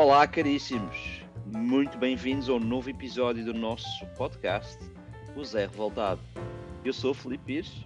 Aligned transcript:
Olá, 0.00 0.28
caríssimos. 0.28 1.24
Muito 1.44 1.98
bem-vindos 1.98 2.48
a 2.48 2.52
um 2.52 2.60
novo 2.60 2.88
episódio 2.88 3.44
do 3.44 3.52
nosso 3.52 4.06
podcast, 4.16 4.78
O 5.34 5.44
Zé 5.44 5.66
Revoltado. 5.66 6.20
Eu 6.84 6.92
sou 6.92 7.10
o 7.10 7.14
Felipe 7.14 7.44
Pires. 7.46 7.84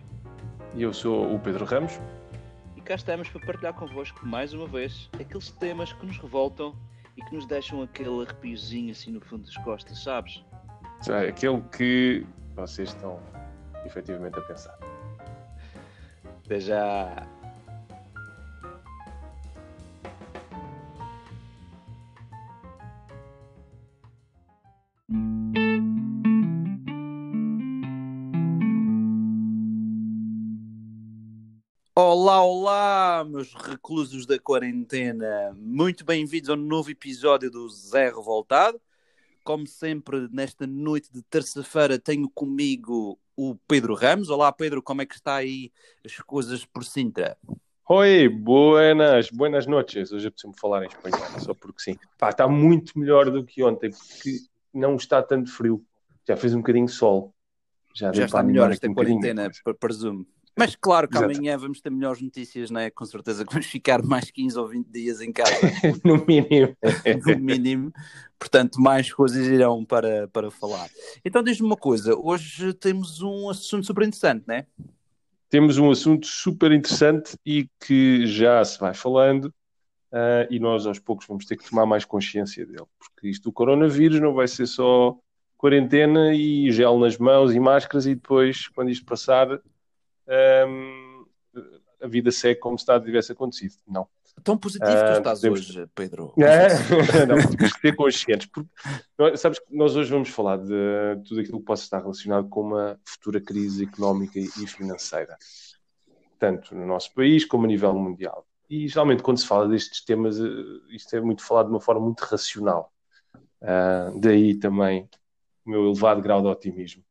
E 0.74 0.82
eu 0.82 0.92
sou 0.92 1.34
o 1.34 1.40
Pedro 1.40 1.64
Ramos. 1.64 1.98
E 2.76 2.82
cá 2.82 2.96
estamos 2.96 3.30
para 3.30 3.46
partilhar 3.46 3.72
convosco 3.72 4.26
mais 4.26 4.52
uma 4.52 4.66
vez 4.66 5.08
aqueles 5.18 5.52
temas 5.52 5.94
que 5.94 6.04
nos 6.04 6.18
revoltam 6.18 6.76
e 7.16 7.24
que 7.24 7.34
nos 7.34 7.46
deixam 7.46 7.80
aquele 7.80 8.22
arrepiozinho 8.22 8.92
assim 8.92 9.12
no 9.12 9.20
fundo 9.22 9.46
das 9.46 9.56
costas, 9.56 10.04
sabes? 10.04 10.44
Já, 11.06 11.22
aquele 11.22 11.62
que 11.74 12.26
vocês 12.54 12.90
estão 12.90 13.18
efetivamente 13.86 14.38
a 14.38 14.42
pensar. 14.42 14.78
Até 16.44 16.60
já. 16.60 17.26
Olá, 32.24 32.40
olá, 32.40 33.24
meus 33.28 33.52
reclusos 33.52 34.26
da 34.26 34.38
quarentena. 34.38 35.52
Muito 35.58 36.04
bem-vindos 36.04 36.50
a 36.50 36.52
um 36.52 36.56
novo 36.56 36.88
episódio 36.88 37.50
do 37.50 37.68
Zé 37.68 38.10
Revoltado. 38.10 38.80
Como 39.42 39.66
sempre, 39.66 40.28
nesta 40.30 40.64
noite 40.64 41.12
de 41.12 41.20
terça-feira, 41.20 41.98
tenho 41.98 42.30
comigo 42.30 43.18
o 43.36 43.56
Pedro 43.66 43.96
Ramos. 43.96 44.30
Olá, 44.30 44.52
Pedro, 44.52 44.80
como 44.80 45.02
é 45.02 45.06
que 45.06 45.16
está 45.16 45.34
aí 45.34 45.72
as 46.06 46.16
coisas 46.18 46.64
por 46.64 46.84
Sintra? 46.84 47.36
Oi, 47.88 48.28
buenas, 48.28 49.28
buenas 49.28 49.66
noches. 49.66 50.12
Hoje 50.12 50.28
é 50.28 50.30
preciso 50.30 50.54
falar 50.60 50.84
em 50.84 50.86
espanhol, 50.86 51.40
só 51.40 51.52
porque 51.52 51.82
sim. 51.82 51.98
Pá, 52.16 52.30
está 52.30 52.46
muito 52.46 52.96
melhor 52.96 53.32
do 53.32 53.44
que 53.44 53.64
ontem, 53.64 53.90
porque 53.90 54.38
não 54.72 54.94
está 54.94 55.20
tanto 55.24 55.50
frio. 55.50 55.84
Já 56.24 56.36
fez 56.36 56.54
um 56.54 56.58
bocadinho 56.58 56.86
de 56.86 56.92
sol. 56.92 57.34
Já, 57.92 58.12
Já 58.12 58.26
está 58.26 58.44
melhor 58.44 58.70
esta 58.70 58.88
um 58.88 58.94
quarentena, 58.94 59.50
presumo. 59.80 60.24
Mas 60.56 60.76
claro 60.76 61.08
que 61.08 61.16
Exato. 61.16 61.32
amanhã 61.32 61.56
vamos 61.56 61.80
ter 61.80 61.90
melhores 61.90 62.20
notícias, 62.20 62.70
não 62.70 62.80
é? 62.80 62.90
Com 62.90 63.04
certeza 63.06 63.44
que 63.44 63.52
vamos 63.52 63.66
ficar 63.66 64.02
mais 64.02 64.30
15 64.30 64.58
ou 64.58 64.68
20 64.68 64.86
dias 64.88 65.20
em 65.20 65.32
casa. 65.32 65.52
no 66.04 66.24
mínimo. 66.26 66.76
no 67.26 67.38
mínimo. 67.38 67.92
Portanto, 68.38 68.80
mais 68.80 69.12
coisas 69.12 69.46
irão 69.46 69.84
para, 69.84 70.28
para 70.28 70.50
falar. 70.50 70.90
Então, 71.24 71.42
diz-me 71.42 71.66
uma 71.66 71.76
coisa: 71.76 72.14
hoje 72.14 72.74
temos 72.74 73.22
um 73.22 73.48
assunto 73.48 73.86
super 73.86 74.02
interessante, 74.02 74.44
não 74.46 74.54
é? 74.56 74.66
Temos 75.48 75.78
um 75.78 75.90
assunto 75.90 76.26
super 76.26 76.72
interessante 76.72 77.36
e 77.44 77.68
que 77.80 78.26
já 78.26 78.64
se 78.64 78.78
vai 78.78 78.94
falando, 78.94 79.46
uh, 79.46 80.48
e 80.50 80.58
nós 80.58 80.86
aos 80.86 80.98
poucos 80.98 81.26
vamos 81.26 81.44
ter 81.44 81.56
que 81.56 81.68
tomar 81.68 81.84
mais 81.84 82.04
consciência 82.06 82.64
dele, 82.64 82.86
porque 82.98 83.28
isto 83.28 83.44
do 83.44 83.52
coronavírus 83.52 84.18
não 84.18 84.32
vai 84.32 84.48
ser 84.48 84.66
só 84.66 85.14
quarentena 85.58 86.34
e 86.34 86.72
gel 86.72 86.98
nas 86.98 87.18
mãos 87.18 87.54
e 87.54 87.60
máscaras, 87.60 88.06
e 88.06 88.14
depois, 88.14 88.66
quando 88.68 88.90
isto 88.90 89.04
passar 89.04 89.60
um, 90.28 91.24
a 92.00 92.06
vida 92.06 92.30
segue 92.30 92.60
como 92.60 92.78
se 92.78 92.86
nada 92.86 93.04
tivesse 93.04 93.32
acontecido. 93.32 93.74
Não. 93.86 94.06
Tão 94.42 94.56
positivo 94.56 94.90
que 94.90 95.12
tu 95.12 95.18
estás 95.18 95.40
podemos... 95.40 95.60
hoje, 95.60 95.86
Pedro. 95.94 96.34
É? 96.42 97.26
não, 97.26 97.36
temos 97.36 97.74
que 97.74 97.80
ser 97.80 97.94
conscientes. 97.94 98.48
Porque, 98.48 99.36
sabes 99.36 99.58
que 99.58 99.76
nós 99.76 99.94
hoje 99.94 100.10
vamos 100.10 100.30
falar 100.30 100.56
de 100.56 101.22
tudo 101.28 101.40
aquilo 101.40 101.58
que 101.58 101.64
possa 101.64 101.84
estar 101.84 102.00
relacionado 102.00 102.48
com 102.48 102.62
uma 102.62 102.98
futura 103.04 103.40
crise 103.40 103.84
económica 103.84 104.38
e 104.38 104.66
financeira, 104.66 105.36
tanto 106.38 106.74
no 106.74 106.86
nosso 106.86 107.12
país 107.14 107.44
como 107.44 107.64
a 107.64 107.68
nível 107.68 107.94
mundial. 107.94 108.46
E 108.68 108.88
geralmente, 108.88 109.22
quando 109.22 109.38
se 109.38 109.46
fala 109.46 109.68
destes 109.68 110.02
temas, 110.02 110.40
eh, 110.40 110.44
isto 110.90 111.14
é 111.14 111.20
muito 111.20 111.44
falado 111.44 111.66
de 111.66 111.72
uma 111.72 111.80
forma 111.80 112.00
muito 112.00 112.20
racional. 112.20 112.90
Uh, 113.60 114.18
daí 114.18 114.54
também 114.54 115.08
o 115.64 115.70
meu 115.70 115.86
elevado 115.86 116.22
grau 116.22 116.40
de 116.40 116.48
otimismo. 116.48 117.04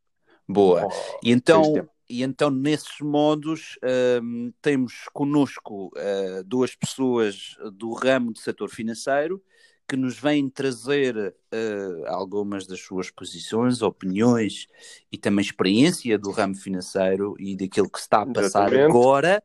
Boa. 0.47 0.87
Oh, 0.87 1.19
e 1.23 1.31
então, 1.31 1.87
e 2.11 2.23
então, 2.23 2.49
nesses 2.49 2.99
modos, 2.99 3.79
um, 4.21 4.51
temos 4.61 5.05
conosco 5.13 5.87
uh, 5.87 6.43
duas 6.43 6.75
pessoas 6.75 7.55
do 7.73 7.93
ramo 7.93 8.33
do 8.33 8.39
setor 8.39 8.69
financeiro 8.69 9.41
que 9.87 9.95
nos 9.95 10.19
vêm 10.19 10.49
trazer 10.49 11.15
uh, 11.17 12.07
algumas 12.07 12.67
das 12.67 12.81
suas 12.81 13.09
posições, 13.09 13.81
opiniões 13.81 14.67
e 15.09 15.17
também 15.17 15.41
experiência 15.43 16.17
do 16.17 16.31
ramo 16.31 16.55
financeiro 16.55 17.33
e 17.39 17.55
daquilo 17.55 17.89
que 17.89 17.99
está 17.99 18.23
a 18.23 18.25
passar 18.25 18.73
Exatamente. 18.73 18.89
agora 18.89 19.43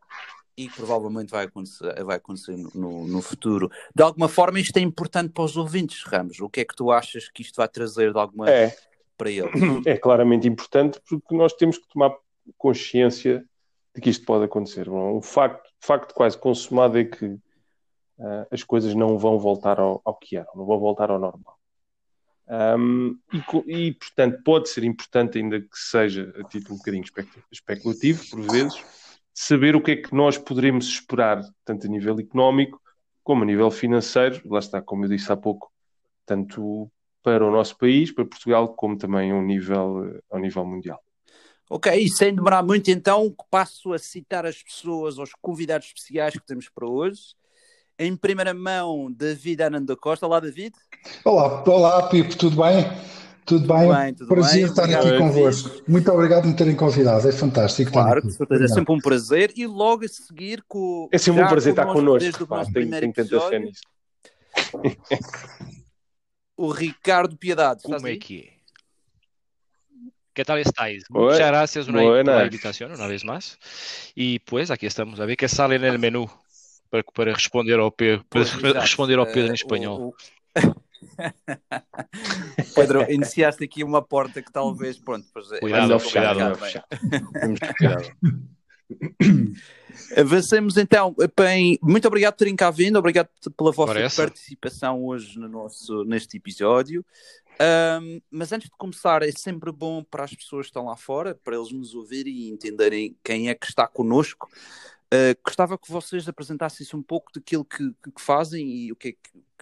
e 0.57 0.69
provavelmente 0.69 1.31
vai 1.31 1.45
acontecer, 1.45 2.03
vai 2.03 2.17
acontecer 2.17 2.57
no, 2.75 3.07
no, 3.07 3.23
futuro. 3.23 3.71
De 3.95 4.03
alguma 4.03 4.29
forma, 4.29 4.59
isto 4.59 4.77
é 4.77 4.81
importante 4.81 5.33
para 5.33 5.45
os 5.45 5.57
ouvintes, 5.57 6.03
Ramos. 6.05 6.41
O 6.41 6.49
que 6.49 6.61
é 6.61 6.65
que 6.65 6.75
tu 6.75 6.91
achas 6.91 7.29
que 7.29 7.43
isto 7.43 7.57
vai 7.57 7.69
trazer 7.69 8.13
de 8.13 8.19
alguma 8.19 8.51
é. 8.51 8.75
para 9.17 9.31
eles? 9.31 9.53
É 9.87 9.97
claramente 9.97 10.49
importante 10.49 11.01
porque 11.09 11.37
nós 11.37 11.53
temos 11.53 11.79
que 11.79 11.87
tomar 11.89 12.11
consciência 12.57 13.45
de 13.95 14.01
que 14.01 14.11
isto 14.11 14.25
pode 14.25 14.45
acontecer. 14.45 14.89
Um 14.89 15.23
facto, 15.23 15.71
facto 15.81 16.15
quase 16.15 16.39
consumado 16.39 16.99
é 16.99 17.05
que 17.05 17.25
uh, 17.25 18.47
as 18.51 18.63
coisas 18.63 18.95
não 18.95 19.19
vão 19.19 19.39
voltar 19.39 19.81
ao, 19.81 20.03
ao, 20.05 20.15
que 20.15 20.37
eram, 20.37 20.51
não 20.55 20.67
vão 20.67 20.79
voltar 20.79 21.11
ao 21.11 21.19
normal. 21.19 21.57
Um, 22.49 23.19
e, 23.67 23.87
e, 23.87 23.93
portanto, 23.95 24.43
pode 24.45 24.69
ser 24.69 24.85
importante, 24.85 25.39
ainda 25.39 25.61
que 25.61 25.69
seja 25.73 26.33
a 26.39 26.45
título 26.45 26.75
um 26.75 26.79
bocadinho 26.79 27.05
especulativo, 27.51 28.23
por 28.31 28.41
vezes, 28.53 28.85
saber 29.35 29.75
o 29.75 29.83
que 29.83 29.93
é 29.93 29.97
que 29.97 30.15
nós 30.15 30.39
poderemos 30.39 30.87
esperar, 30.87 31.43
tanto 31.65 31.87
a 31.87 31.91
nível 31.91 32.19
económico 32.19 32.81
como 33.25 33.43
a 33.43 33.47
nível 33.47 33.71
financeiro. 33.71 34.41
Lá 34.45 34.61
está, 34.61 34.81
como 34.81 35.05
eu 35.05 35.09
disse 35.09 35.33
há 35.33 35.37
pouco, 35.37 35.73
tanto 36.25 36.91
para 37.23 37.45
o 37.45 37.51
nosso 37.51 37.77
país, 37.77 38.13
para 38.13 38.25
Portugal, 38.25 38.75
como 38.75 38.97
também 38.97 39.33
ao 39.33 39.43
nível, 39.43 40.21
ao 40.31 40.39
nível 40.39 40.65
mundial. 40.65 41.03
Ok, 41.69 41.93
e 41.93 42.09
sem 42.09 42.33
demorar 42.33 42.63
muito, 42.63 42.93
então, 42.93 43.35
passo 43.51 43.93
a 43.93 43.99
citar 43.99 44.47
as 44.47 44.63
pessoas, 44.63 45.19
os 45.19 45.33
convidados 45.41 45.89
especiais 45.89 46.35
que 46.35 46.47
temos 46.47 46.69
para 46.69 46.87
hoje. 46.87 47.35
Em 47.99 48.17
primeira 48.17 48.55
mão, 48.55 49.11
David 49.11 49.63
Ananda 49.63 49.97
Costa. 49.97 50.27
Olá, 50.27 50.39
David. 50.39 50.75
Olá, 51.25 51.65
olá, 51.67 52.09
Pipo, 52.09 52.37
tudo 52.37 52.63
bem? 52.63 52.85
Tudo 53.45 53.67
bem? 53.67 53.79
Tudo 53.79 53.95
bem 53.95 54.15
tudo 54.15 54.29
prazer 54.29 54.55
bem. 54.55 54.65
estar 54.65 54.83
obrigado, 54.83 55.09
aqui 55.09 55.19
convosco. 55.19 55.83
Muito 55.89 56.13
obrigado 56.13 56.43
por 56.43 56.49
me 56.49 56.57
terem 56.57 56.77
convidado, 56.77 57.29
é 57.29 57.33
fantástico. 57.33 57.91
Claro, 57.91 58.23
com 58.23 58.31
certeza, 58.31 58.65
é 58.65 58.69
sempre 58.69 58.95
um 58.95 59.01
prazer. 59.01 59.53
E 59.57 59.67
logo 59.67 60.05
a 60.05 60.09
seguir 60.09 60.63
com. 60.69 61.09
É 61.11 61.19
sempre 61.19 61.43
um 61.43 61.49
prazer 61.49 61.73
estar 61.73 61.87
connosco. 61.87 62.21
Desde 62.21 62.43
o 62.43 62.47
nosso 62.47 62.73
tenho, 62.73 62.89
primeiro 62.89 63.13
tenho 63.13 63.27
episódio, 63.27 63.61
nisso. 63.61 63.81
o 66.57 66.71
Ricardo 66.71 67.37
Piedade. 67.37 67.83
Como 67.83 68.07
é 68.07 68.17
que 68.17 68.51
é? 68.53 68.56
¿Qué 70.37 70.45
tal 70.45 70.59
estáis? 70.59 71.05
Muchas 71.09 71.39
gracias 71.39 71.89
una, 71.89 72.03
por 72.03 72.27
la 72.27 72.45
invitación 72.45 72.93
una 72.93 73.07
vez 73.07 73.25
más. 73.25 73.59
Y 74.15 74.41
pues 74.41 74.71
aquí 74.71 74.85
estamos, 74.85 75.19
a 75.19 75.25
ver 75.25 75.35
qué 75.35 75.49
sale 75.49 75.77
en 75.77 75.85
el 75.85 75.99
menú 75.99 76.29
para, 76.91 77.03
para 77.03 77.33
responder 77.33 77.81
ao 77.81 77.91
Pedro, 77.91 78.23
para 78.29 78.45
responder 78.83 79.19
ao 79.19 79.25
Pedro 79.25 79.53
em 79.53 79.55
espanhol. 79.55 80.15
Pedro, 82.77 83.11
iniciaste 83.11 83.65
aqui 83.65 83.83
uma 83.83 84.03
porta 84.03 84.43
que 84.43 84.53
talvez, 84.53 84.99
pronto, 84.99 85.27
pois, 85.33 85.51
é 85.53 85.59
cuidado, 85.59 85.95
é 85.95 86.01
cuidado, 86.01 86.59
cuidado. 86.59 86.85
Avancemos 90.17 90.77
então. 90.77 91.15
Bem, 91.37 91.79
muito 91.83 92.07
obrigado 92.07 92.35
por 92.35 92.41
terem 92.41 92.55
cá 92.55 92.71
vindo, 92.71 92.99
obrigado 92.99 93.29
pela 93.57 93.73
vossa 93.73 93.95
Parece. 93.95 94.17
participação 94.17 95.03
hoje 95.03 95.39
no 95.39 95.49
nosso, 95.49 96.05
neste 96.05 96.37
episódio. 96.37 97.03
Um, 97.61 98.21
mas 98.31 98.53
antes 98.53 98.69
de 98.69 98.77
começar, 98.77 99.23
é 99.23 99.33
sempre 99.33 99.73
bom 99.73 100.05
para 100.05 100.25
as 100.25 100.35
pessoas 100.35 100.67
que 100.67 100.71
estão 100.71 100.87
lá 100.87 100.97
fora, 100.97 101.35
para 101.35 101.57
eles 101.57 101.73
nos 101.73 101.95
ouvirem 101.95 102.33
e 102.33 102.51
entenderem 102.51 103.17
quem 103.25 103.49
é 103.49 103.55
que 103.55 103.67
está 103.67 103.87
connosco. 103.87 104.49
Uh, 105.07 105.39
gostava 105.45 105.79
que 105.79 105.91
vocês 105.91 106.29
apresentassem-se 106.29 106.95
um 106.97 107.03
pouco 107.03 107.33
daquilo 107.33 107.65
que, 107.65 107.91
que, 108.03 108.21
fazem 108.21 108.69
e 108.69 108.93
o 108.93 108.97
que, 108.97 109.09
é 109.09 109.13
que 109.13 109.19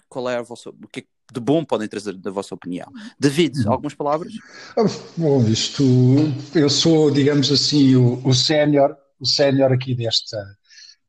qual 0.09 0.29
é 0.29 0.37
a 0.37 0.41
vossa, 0.41 0.69
o 0.69 0.87
que, 0.87 1.01
é 1.01 1.03
de 1.33 1.39
bom 1.39 1.63
podem 1.63 1.87
trazer 1.87 2.13
da 2.17 2.31
vossa 2.31 2.53
opinião. 2.53 2.91
David, 3.19 3.59
uhum. 3.65 3.71
algumas 3.71 3.93
palavras? 3.93 4.33
Ah, 4.77 4.83
bom, 5.17 5.43
isto, 5.47 5.83
eu 6.53 6.69
sou, 6.69 7.09
digamos 7.11 7.51
assim, 7.51 7.95
o, 7.95 8.21
o 8.27 8.33
sénior, 8.33 8.95
o 9.19 9.25
sénior 9.25 9.71
aqui 9.71 9.95
desta, 9.95 10.37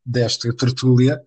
desta 0.05 0.55
tertúlia. 0.55 1.21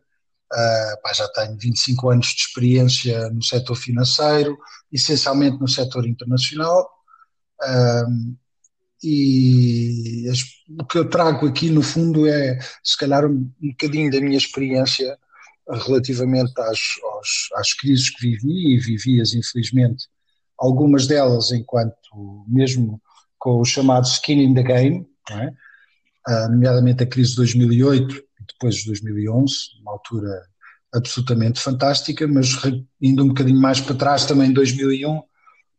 Uh, 0.52 1.02
pá, 1.04 1.14
já 1.14 1.28
tenho 1.30 1.58
25 1.58 2.10
anos 2.10 2.28
de 2.28 2.42
experiência 2.42 3.30
no 3.30 3.44
setor 3.44 3.76
financeiro, 3.76 4.58
essencialmente 4.92 5.60
no 5.60 5.68
setor 5.68 6.08
internacional. 6.08 6.90
Uh, 7.62 8.36
e 9.04 10.28
as, 10.30 10.40
o 10.80 10.86
que 10.86 10.98
eu 10.98 11.10
trago 11.10 11.48
aqui, 11.48 11.70
no 11.70 11.82
fundo, 11.82 12.28
é 12.28 12.60
se 12.84 12.98
calhar 12.98 13.26
um, 13.26 13.52
um 13.62 13.70
bocadinho 13.70 14.12
da 14.12 14.20
minha 14.20 14.38
experiência 14.38 15.18
relativamente 15.70 16.54
às, 16.60 16.80
aos, 17.04 17.50
às 17.56 17.74
crises 17.74 18.10
que 18.10 18.22
vivi, 18.22 18.76
e 18.76 18.80
vivi-as, 18.80 19.34
infelizmente, 19.34 20.08
algumas 20.58 21.08
delas 21.08 21.52
enquanto 21.52 21.96
mesmo 22.48 23.02
com 23.38 23.62
o 23.62 23.66
chamado 23.66 24.06
skin 24.06 24.42
in 24.42 24.54
the 24.54 24.64
game, 24.64 25.08
é? 25.30 25.48
uh, 26.28 26.50
nomeadamente 26.50 27.04
a 27.04 27.08
crise 27.08 27.32
de 27.32 27.38
2008 27.38 28.29
depois 28.54 28.76
de 28.76 28.88
2011, 28.88 29.54
uma 29.82 29.94
altura 29.94 30.42
absolutamente 30.94 31.60
fantástica, 31.60 32.28
mas 32.28 32.50
indo 33.02 33.24
um 33.24 33.30
bocadinho 33.30 33.60
mais 33.60 33.80
para 33.80 33.96
trás, 33.96 34.26
também 34.26 34.50
em 34.50 34.54
2001, 34.54 35.22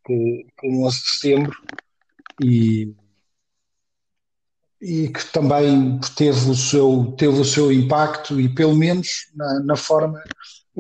com, 0.04 0.42
o 0.64 0.86
11 0.86 0.96
de 0.96 1.08
setembro, 1.08 1.56
e, 2.42 2.94
e 4.80 5.08
que 5.08 5.24
também 5.32 5.98
teve 6.16 6.50
o 6.50 6.54
seu, 6.54 7.14
teve 7.18 7.38
o 7.40 7.44
seu 7.44 7.72
impacto, 7.72 8.40
e 8.40 8.48
pelo 8.48 8.74
menos 8.74 9.08
na, 9.34 9.60
na 9.60 9.76
forma 9.76 10.22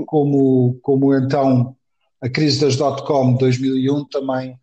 como, 0.06 0.78
como 0.82 1.14
então 1.14 1.76
a 2.20 2.28
crise 2.28 2.60
das 2.60 2.76
dot-com 2.76 3.32
de 3.32 3.38
2001 3.40 4.04
também. 4.06 4.58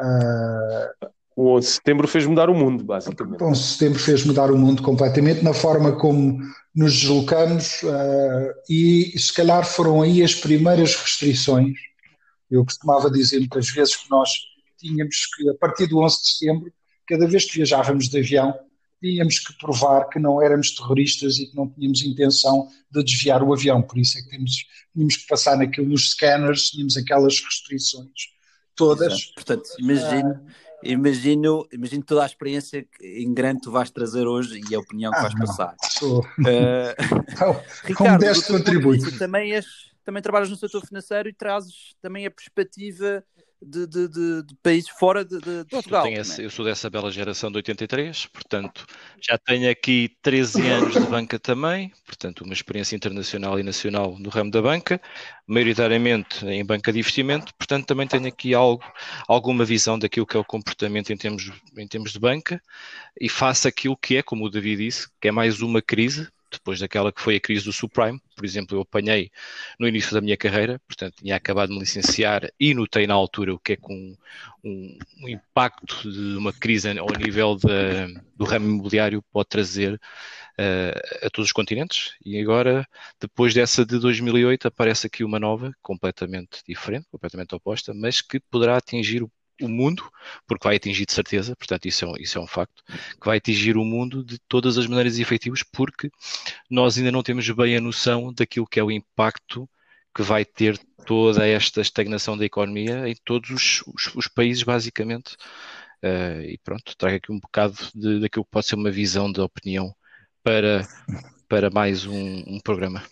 Uh, 0.00 1.06
o 1.36 1.54
11 1.56 1.66
de 1.66 1.74
setembro 1.74 2.08
fez 2.08 2.24
mudar 2.24 2.48
o 2.48 2.54
mundo, 2.54 2.82
basicamente. 2.82 3.42
O 3.42 3.46
11 3.46 3.60
de 3.60 3.66
setembro 3.66 3.98
fez 3.98 4.24
mudar 4.24 4.50
o 4.50 4.56
mundo 4.56 4.82
completamente 4.82 5.44
na 5.44 5.52
forma 5.52 5.92
como 5.92 6.40
nos 6.74 6.98
deslocamos 6.98 7.82
uh, 7.82 8.54
e 8.70 9.12
se 9.18 9.34
calhar 9.34 9.66
foram 9.66 10.00
aí 10.00 10.22
as 10.22 10.34
primeiras 10.34 10.94
restrições. 10.94 11.76
Eu 12.50 12.64
costumava 12.64 13.10
dizer 13.10 13.38
muitas 13.38 13.68
vezes 13.68 13.96
que 13.96 14.10
nós 14.10 14.30
tínhamos 14.78 15.26
que, 15.36 15.50
a 15.50 15.54
partir 15.54 15.86
do 15.86 15.98
11 15.98 16.22
de 16.22 16.28
setembro, 16.30 16.72
cada 17.06 17.26
vez 17.26 17.44
que 17.44 17.56
viajávamos 17.56 18.08
de 18.08 18.18
avião, 18.18 18.54
tínhamos 18.98 19.38
que 19.38 19.52
provar 19.58 20.08
que 20.08 20.18
não 20.18 20.40
éramos 20.40 20.74
terroristas 20.74 21.38
e 21.38 21.46
que 21.46 21.56
não 21.56 21.68
tínhamos 21.68 22.02
intenção 22.02 22.66
de 22.90 23.04
desviar 23.04 23.42
o 23.42 23.52
avião. 23.52 23.82
Por 23.82 23.98
isso 23.98 24.16
é 24.16 24.22
que 24.22 24.30
temos, 24.30 24.52
tínhamos 24.94 25.16
que 25.16 25.26
passar 25.26 25.58
naquilo 25.58 25.86
nos 25.86 26.12
scanners, 26.12 26.70
tínhamos 26.70 26.96
aquelas 26.96 27.34
restrições 27.44 28.36
todas. 28.74 29.12
Exato. 29.12 29.34
Portanto, 29.34 29.68
imagino. 29.78 30.30
Uh, 30.30 30.65
imagino, 30.82 31.66
imagino 31.72 32.04
toda 32.04 32.22
a 32.22 32.26
experiência 32.26 32.86
em 33.00 33.32
grande 33.32 33.62
tu 33.62 33.70
vais 33.70 33.90
trazer 33.90 34.26
hoje 34.26 34.60
e 34.70 34.74
a 34.74 34.78
opinião 34.78 35.12
que 35.12 35.18
ah, 35.18 35.22
vais 35.22 35.34
não. 35.34 35.46
passar. 35.46 35.74
Sou... 35.90 36.24
Uh, 36.38 37.60
Ricardo, 37.84 38.20
deste 38.20 38.52
contributo. 38.52 39.18
Também, 39.18 39.52
és, 39.52 39.66
também 40.04 40.22
trabalhas 40.22 40.48
no 40.48 40.56
setor 40.56 40.86
financeiro 40.86 41.28
e 41.28 41.32
trazes 41.32 41.94
também 42.00 42.24
a 42.24 42.30
perspectiva 42.30 43.24
de, 43.60 43.86
de, 43.86 44.08
de, 44.08 44.42
de 44.42 44.54
países 44.62 44.90
fora 44.90 45.24
de, 45.24 45.38
Portugal. 45.70 46.06
Eu, 46.06 46.20
esse, 46.20 46.42
eu, 46.42 46.50
sou 46.50 46.64
dessa 46.64 46.90
bela 46.90 47.10
geração 47.10 47.50
de 47.50 47.56
83, 47.56 48.26
portanto 48.26 48.86
já 49.20 49.38
tenho 49.38 49.70
aqui 49.70 50.10
13 50.22 50.66
anos 50.68 50.94
de 50.94 51.06
banca 51.06 51.38
também, 51.38 51.92
portanto 52.04 52.42
uma 52.42 52.52
experiência 52.52 52.94
internacional 52.94 53.58
e 53.58 53.62
nacional 53.62 54.18
no 54.18 54.28
ramo 54.28 54.50
da 54.50 54.60
banca, 54.60 55.00
maioritariamente 55.46 56.44
em 56.46 56.64
banca 56.64 56.92
de 56.92 56.98
investimento, 56.98 57.54
portanto 57.54 57.86
também 57.86 58.06
tenho 58.06 58.26
aqui 58.26 58.54
algo, 58.54 58.84
alguma 59.26 59.64
visão 59.64 59.98
daquilo 59.98 60.26
que 60.26 60.36
é 60.36 60.40
o 60.40 60.44
comportamento 60.44 61.12
em 61.12 61.16
termos, 61.16 61.50
em 61.76 61.88
termos 61.88 62.12
de 62.12 62.18
banca 62.18 62.62
e 63.18 63.28
faço 63.28 63.66
aquilo 63.66 63.96
que 63.96 64.16
é, 64.16 64.22
como 64.22 64.44
o 64.44 64.50
David 64.50 64.84
disse, 64.84 65.08
que 65.20 65.28
é 65.28 65.32
mais 65.32 65.62
uma 65.62 65.80
crise, 65.80 66.28
depois 66.58 66.80
daquela 66.80 67.12
que 67.12 67.20
foi 67.20 67.36
a 67.36 67.40
crise 67.40 67.64
do 67.64 67.72
subprime. 67.72 68.20
Por 68.34 68.44
exemplo, 68.44 68.76
eu 68.76 68.82
apanhei 68.82 69.30
no 69.78 69.88
início 69.88 70.12
da 70.12 70.20
minha 70.20 70.36
carreira, 70.36 70.80
portanto, 70.86 71.16
tinha 71.16 71.36
acabado 71.36 71.68
de 71.68 71.74
me 71.74 71.80
licenciar 71.80 72.48
e 72.58 72.74
notei 72.74 73.06
na 73.06 73.14
altura 73.14 73.54
o 73.54 73.58
que 73.58 73.74
é 73.74 73.76
com 73.76 74.16
um, 74.64 74.98
um, 75.22 75.28
impacto 75.28 76.10
de 76.10 76.36
uma 76.36 76.52
crise 76.52 76.98
ao 76.98 77.06
nível 77.18 77.56
do 78.36 78.44
ramo 78.44 78.66
imobiliário 78.68 79.22
pode 79.32 79.48
trazer 79.48 79.94
uh, 79.94 81.26
a 81.26 81.30
todos 81.30 81.48
os 81.48 81.52
continentes. 81.52 82.14
E 82.24 82.40
agora, 82.40 82.86
depois 83.20 83.54
dessa 83.54 83.84
de 83.84 83.98
2008, 83.98 84.68
aparece 84.68 85.06
aqui 85.06 85.24
uma 85.24 85.38
nova, 85.38 85.72
completamente 85.82 86.62
diferente, 86.66 87.06
completamente 87.10 87.54
oposta, 87.54 87.94
mas 87.94 88.20
que 88.20 88.40
poderá 88.40 88.76
atingir 88.76 89.22
o 89.22 89.30
o 89.60 89.68
mundo, 89.68 90.10
porque 90.46 90.66
vai 90.66 90.76
atingir 90.76 91.06
de 91.06 91.12
certeza, 91.12 91.56
portanto, 91.56 91.86
isso 91.86 92.04
é, 92.04 92.08
um, 92.08 92.16
isso 92.18 92.38
é 92.38 92.40
um 92.40 92.46
facto, 92.46 92.82
que 93.20 93.26
vai 93.26 93.38
atingir 93.38 93.76
o 93.76 93.84
mundo 93.84 94.24
de 94.24 94.38
todas 94.48 94.78
as 94.78 94.86
maneiras 94.86 95.18
efetivas, 95.18 95.62
porque 95.62 96.10
nós 96.70 96.98
ainda 96.98 97.12
não 97.12 97.22
temos 97.22 97.48
bem 97.50 97.76
a 97.76 97.80
noção 97.80 98.32
daquilo 98.32 98.66
que 98.66 98.80
é 98.80 98.84
o 98.84 98.90
impacto 98.90 99.68
que 100.14 100.22
vai 100.22 100.44
ter 100.44 100.78
toda 101.06 101.46
esta 101.46 101.80
estagnação 101.80 102.36
da 102.36 102.44
economia 102.44 103.08
em 103.08 103.14
todos 103.24 103.50
os, 103.50 103.82
os, 103.86 104.14
os 104.14 104.28
países, 104.28 104.62
basicamente. 104.62 105.36
Uh, 106.02 106.42
e 106.42 106.58
pronto, 106.62 106.96
trago 106.96 107.16
aqui 107.16 107.32
um 107.32 107.38
bocado 107.38 107.76
de, 107.94 108.20
daquilo 108.20 108.44
que 108.44 108.50
pode 108.50 108.66
ser 108.66 108.76
uma 108.76 108.90
visão 108.90 109.30
de 109.30 109.40
opinião 109.40 109.94
para, 110.42 110.86
para 111.48 111.70
mais 111.70 112.06
um, 112.06 112.44
um 112.46 112.60
programa. 112.60 113.02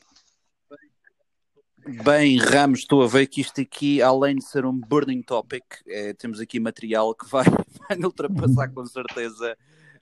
Bem, 1.87 2.39
Ramos, 2.39 2.81
estou 2.81 3.03
a 3.03 3.07
ver 3.07 3.27
que 3.27 3.43
isto 3.43 3.61
aqui, 3.61 4.01
além 4.01 4.37
de 4.37 4.45
ser 4.45 4.65
um 4.65 4.73
burning 4.73 5.23
topic, 5.23 5.65
é, 5.87 6.15
temos 6.15 6.41
aqui 6.41 6.59
material 6.59 7.15
que 7.15 7.29
vai, 7.29 7.45
vai 7.89 7.99
ultrapassar 7.99 8.69
com 8.69 8.87
certeza 8.87 9.57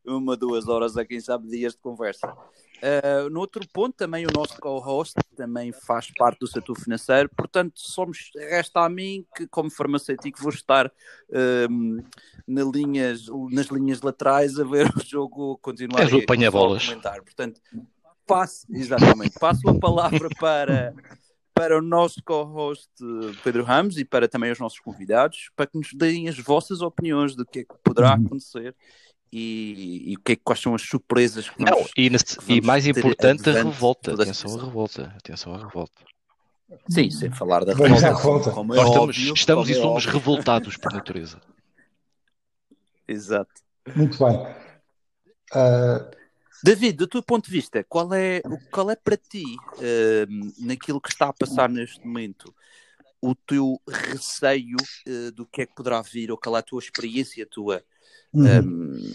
uma, 0.04 0.36
duas 0.36 0.68
horas, 0.68 0.96
a 0.96 1.04
quem 1.04 1.20
sabe 1.20 1.48
dias 1.48 1.72
de 1.72 1.80
conversa. 1.80 2.28
Uh, 2.28 3.30
no 3.30 3.40
outro 3.40 3.66
ponto, 3.72 3.94
também 3.94 4.26
o 4.26 4.32
nosso 4.32 4.60
co-host 4.60 5.14
também 5.36 5.72
faz 5.72 6.10
parte 6.16 6.40
do 6.40 6.46
setor 6.48 6.76
financeiro, 6.76 7.30
portanto, 7.36 7.74
somos, 7.76 8.30
resta 8.36 8.80
a 8.80 8.88
mim 8.88 9.24
que, 9.36 9.46
como 9.46 9.70
farmacêutico, 9.70 10.40
vou 10.40 10.50
estar 10.52 10.86
uh, 10.86 12.02
nas, 12.46 12.66
linhas, 12.68 13.26
nas 13.50 13.66
linhas 13.66 14.02
laterais 14.02 14.58
a 14.58 14.64
ver 14.64 14.90
o 14.96 15.04
jogo 15.04 15.58
continuar 15.58 16.02
És 16.02 16.12
o 16.12 16.18
apanha-bolas. 16.18 16.92
Portanto, 17.24 17.60
passo, 18.26 18.66
exatamente, 18.70 19.38
passo 19.38 19.68
a 19.68 19.78
palavra 19.78 20.28
para 20.40 20.92
para 21.62 21.78
o 21.78 21.80
nosso 21.80 22.20
co-host 22.24 22.90
Pedro 23.44 23.62
Ramos 23.62 23.96
e 23.96 24.04
para 24.04 24.26
também 24.26 24.50
os 24.50 24.58
nossos 24.58 24.80
convidados, 24.80 25.48
para 25.54 25.64
que 25.64 25.78
nos 25.78 25.92
deem 25.94 26.28
as 26.28 26.36
vossas 26.36 26.80
opiniões 26.80 27.36
do 27.36 27.46
que 27.46 27.60
é 27.60 27.62
que 27.62 27.74
poderá 27.84 28.16
uhum. 28.16 28.26
acontecer 28.26 28.74
e, 29.32 30.10
e 30.10 30.16
o 30.16 30.20
que 30.20 30.32
é, 30.32 30.36
quais 30.36 30.60
são 30.60 30.74
as 30.74 30.82
surpresas 30.82 31.48
que 31.48 31.62
Não, 31.62 31.86
e, 31.96 32.10
e 32.48 32.60
mais 32.60 32.84
importante 32.84 33.48
a 33.48 33.52
revolta, 33.52 34.12
atenção 34.12 34.58
à 34.58 34.64
revolta, 34.64 35.14
atenção 35.16 35.54
à 35.54 35.58
revolta. 35.58 36.04
Sim, 36.88 37.10
sem 37.12 37.30
falar 37.30 37.64
da 37.64 37.74
revolta. 37.74 38.06
revolta. 38.08 38.50
Como, 38.50 38.74
é 38.74 38.76
Nós 38.78 38.88
óbvio, 38.88 39.34
estamos, 39.34 39.68
e 39.68 39.72
é 39.72 39.74
somos 39.76 40.04
óbvio. 40.04 40.18
revoltados 40.18 40.76
por 40.76 40.90
natureza. 40.92 41.40
Exato. 43.06 43.52
Muito 43.94 44.18
bem. 44.18 44.36
Uh, 45.54 46.10
David, 46.62 46.96
do 46.96 47.06
teu 47.06 47.22
ponto 47.22 47.46
de 47.46 47.50
vista, 47.50 47.84
qual 47.88 48.12
é, 48.14 48.40
qual 48.70 48.90
é 48.90 48.96
para 48.96 49.16
ti, 49.16 49.44
uh, 49.44 50.64
naquilo 50.64 51.00
que 51.00 51.10
está 51.10 51.28
a 51.28 51.32
passar 51.32 51.68
neste 51.68 52.06
momento, 52.06 52.54
o 53.20 53.34
teu 53.34 53.80
receio 53.88 54.76
uh, 55.08 55.32
do 55.32 55.44
que 55.46 55.62
é 55.62 55.66
que 55.66 55.74
poderá 55.74 56.00
vir, 56.02 56.30
ou 56.30 56.38
qual 56.38 56.56
é 56.56 56.60
a 56.60 56.62
tua 56.62 56.80
experiência 56.80 57.46
tua 57.46 57.82
uhum. 58.32 58.60
um, 58.60 59.14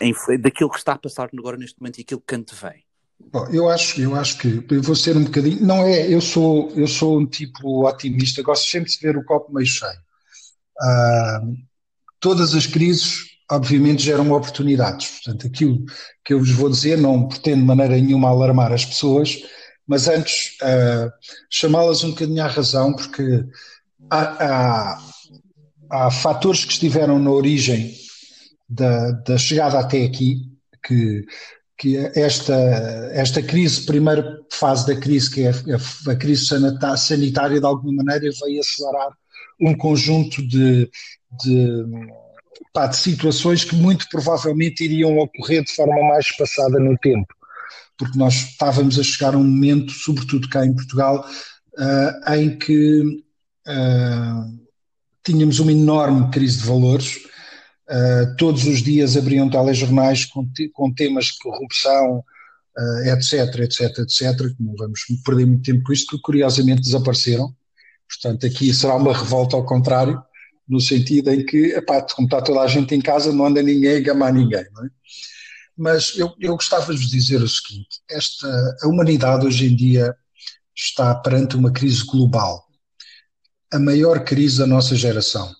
em, 0.00 0.14
daquilo 0.40 0.70
que 0.70 0.78
está 0.78 0.92
a 0.92 0.98
passar 0.98 1.30
agora 1.36 1.56
neste 1.56 1.80
momento 1.80 1.98
e 1.98 2.02
aquilo 2.02 2.22
que 2.24 2.34
antevém? 2.34 2.84
Bom, 3.32 3.46
eu 3.48 3.68
acho, 3.68 4.00
eu 4.00 4.14
acho 4.14 4.38
que 4.38 4.64
eu 4.70 4.82
vou 4.82 4.94
ser 4.94 5.16
um 5.16 5.24
bocadinho. 5.24 5.64
Não 5.64 5.84
é, 5.84 6.12
eu 6.12 6.20
sou, 6.20 6.70
eu 6.76 6.86
sou 6.86 7.18
um 7.18 7.26
tipo 7.26 7.88
otimista, 7.88 8.42
gosto 8.42 8.68
sempre 8.68 8.90
de 8.90 8.98
ver 8.98 9.16
o 9.16 9.24
copo 9.24 9.52
meio 9.52 9.66
cheio. 9.66 9.98
Uh, 10.80 11.56
todas 12.20 12.54
as 12.54 12.66
crises 12.66 13.33
obviamente 13.50 14.02
geram 14.02 14.30
oportunidades. 14.32 15.08
Portanto, 15.08 15.46
aquilo 15.46 15.84
que 16.24 16.34
eu 16.34 16.38
vos 16.38 16.50
vou 16.50 16.70
dizer 16.70 16.98
não 16.98 17.28
pretendo 17.28 17.60
de 17.60 17.66
maneira 17.66 17.96
nenhuma 17.96 18.28
alarmar 18.28 18.72
as 18.72 18.84
pessoas, 18.84 19.42
mas 19.86 20.08
antes 20.08 20.56
uh, 20.62 21.10
chamá-las 21.50 22.02
um 22.04 22.10
bocadinho 22.10 22.42
à 22.42 22.46
razão, 22.46 22.94
porque 22.94 23.44
há, 24.10 24.44
há, 24.44 24.98
há, 25.90 26.10
fatores 26.10 26.64
que 26.64 26.72
estiveram 26.72 27.18
na 27.18 27.30
origem 27.30 27.94
da, 28.68 29.10
da 29.10 29.36
chegada 29.36 29.78
até 29.78 30.04
aqui, 30.04 30.36
que, 30.82 31.26
que 31.76 31.96
esta, 32.14 32.54
esta 33.12 33.42
crise, 33.42 33.84
primeira 33.84 34.38
fase 34.50 34.86
da 34.86 34.96
crise, 34.98 35.30
que 35.30 35.42
é 35.42 35.50
a, 35.50 36.12
a 36.12 36.16
crise 36.16 36.46
sanitária, 36.96 37.60
de 37.60 37.66
alguma 37.66 38.02
maneira 38.02 38.34
veio 38.42 38.60
acelerar 38.60 39.10
um 39.60 39.76
conjunto 39.76 40.46
de, 40.46 40.90
de 41.44 41.84
pá, 42.72 42.86
de 42.86 42.96
situações 42.96 43.64
que 43.64 43.74
muito 43.74 44.08
provavelmente 44.08 44.84
iriam 44.84 45.18
ocorrer 45.18 45.64
de 45.64 45.72
forma 45.72 46.02
mais 46.08 46.26
espaçada 46.26 46.78
no 46.78 46.96
tempo, 46.98 47.32
porque 47.96 48.18
nós 48.18 48.34
estávamos 48.34 48.98
a 48.98 49.02
chegar 49.02 49.34
a 49.34 49.38
um 49.38 49.44
momento, 49.44 49.92
sobretudo 49.92 50.48
cá 50.48 50.64
em 50.64 50.74
Portugal, 50.74 51.26
uh, 51.78 52.34
em 52.34 52.58
que 52.58 53.00
uh, 53.66 54.64
tínhamos 55.24 55.58
uma 55.60 55.72
enorme 55.72 56.30
crise 56.30 56.58
de 56.58 56.66
valores. 56.66 57.16
Uh, 57.88 58.36
todos 58.38 58.64
os 58.66 58.82
dias 58.82 59.16
abriam 59.16 59.48
telejornais 59.48 60.24
com, 60.24 60.48
com 60.72 60.92
temas 60.92 61.26
de 61.26 61.38
corrupção, 61.38 62.22
etc, 63.06 63.60
etc, 63.60 63.98
etc, 64.00 64.36
que 64.36 64.56
não 64.60 64.74
vamos 64.76 65.00
perder 65.24 65.46
muito 65.46 65.62
tempo 65.62 65.84
com 65.84 65.92
isto, 65.92 66.16
que 66.16 66.22
curiosamente 66.22 66.82
desapareceram. 66.82 67.54
Portanto, 68.08 68.46
aqui 68.46 68.74
será 68.74 68.96
uma 68.96 69.16
revolta 69.16 69.54
ao 69.54 69.64
contrário 69.64 70.20
no 70.68 70.80
sentido 70.80 71.30
em 71.30 71.44
que, 71.44 71.74
epá, 71.74 72.02
como 72.02 72.26
está 72.26 72.40
toda 72.40 72.60
a 72.60 72.66
gente 72.66 72.94
em 72.94 73.00
casa, 73.00 73.32
não 73.32 73.46
anda 73.46 73.62
ninguém 73.62 73.96
a 73.96 74.00
gamar 74.00 74.32
ninguém, 74.32 74.64
não 74.72 74.84
é? 74.84 74.88
Mas 75.76 76.16
eu, 76.16 76.32
eu 76.40 76.54
gostava 76.54 76.94
de 76.94 77.00
vos 77.00 77.10
dizer 77.10 77.42
o 77.42 77.48
seguinte: 77.48 78.00
esta, 78.08 78.76
a 78.82 78.86
humanidade 78.88 79.46
hoje 79.46 79.66
em 79.66 79.74
dia 79.74 80.14
está 80.74 81.14
perante 81.14 81.56
uma 81.56 81.72
crise 81.72 82.04
global, 82.04 82.64
a 83.72 83.78
maior 83.78 84.24
crise 84.24 84.58
da 84.58 84.66
nossa 84.66 84.94
geração. 84.94 85.50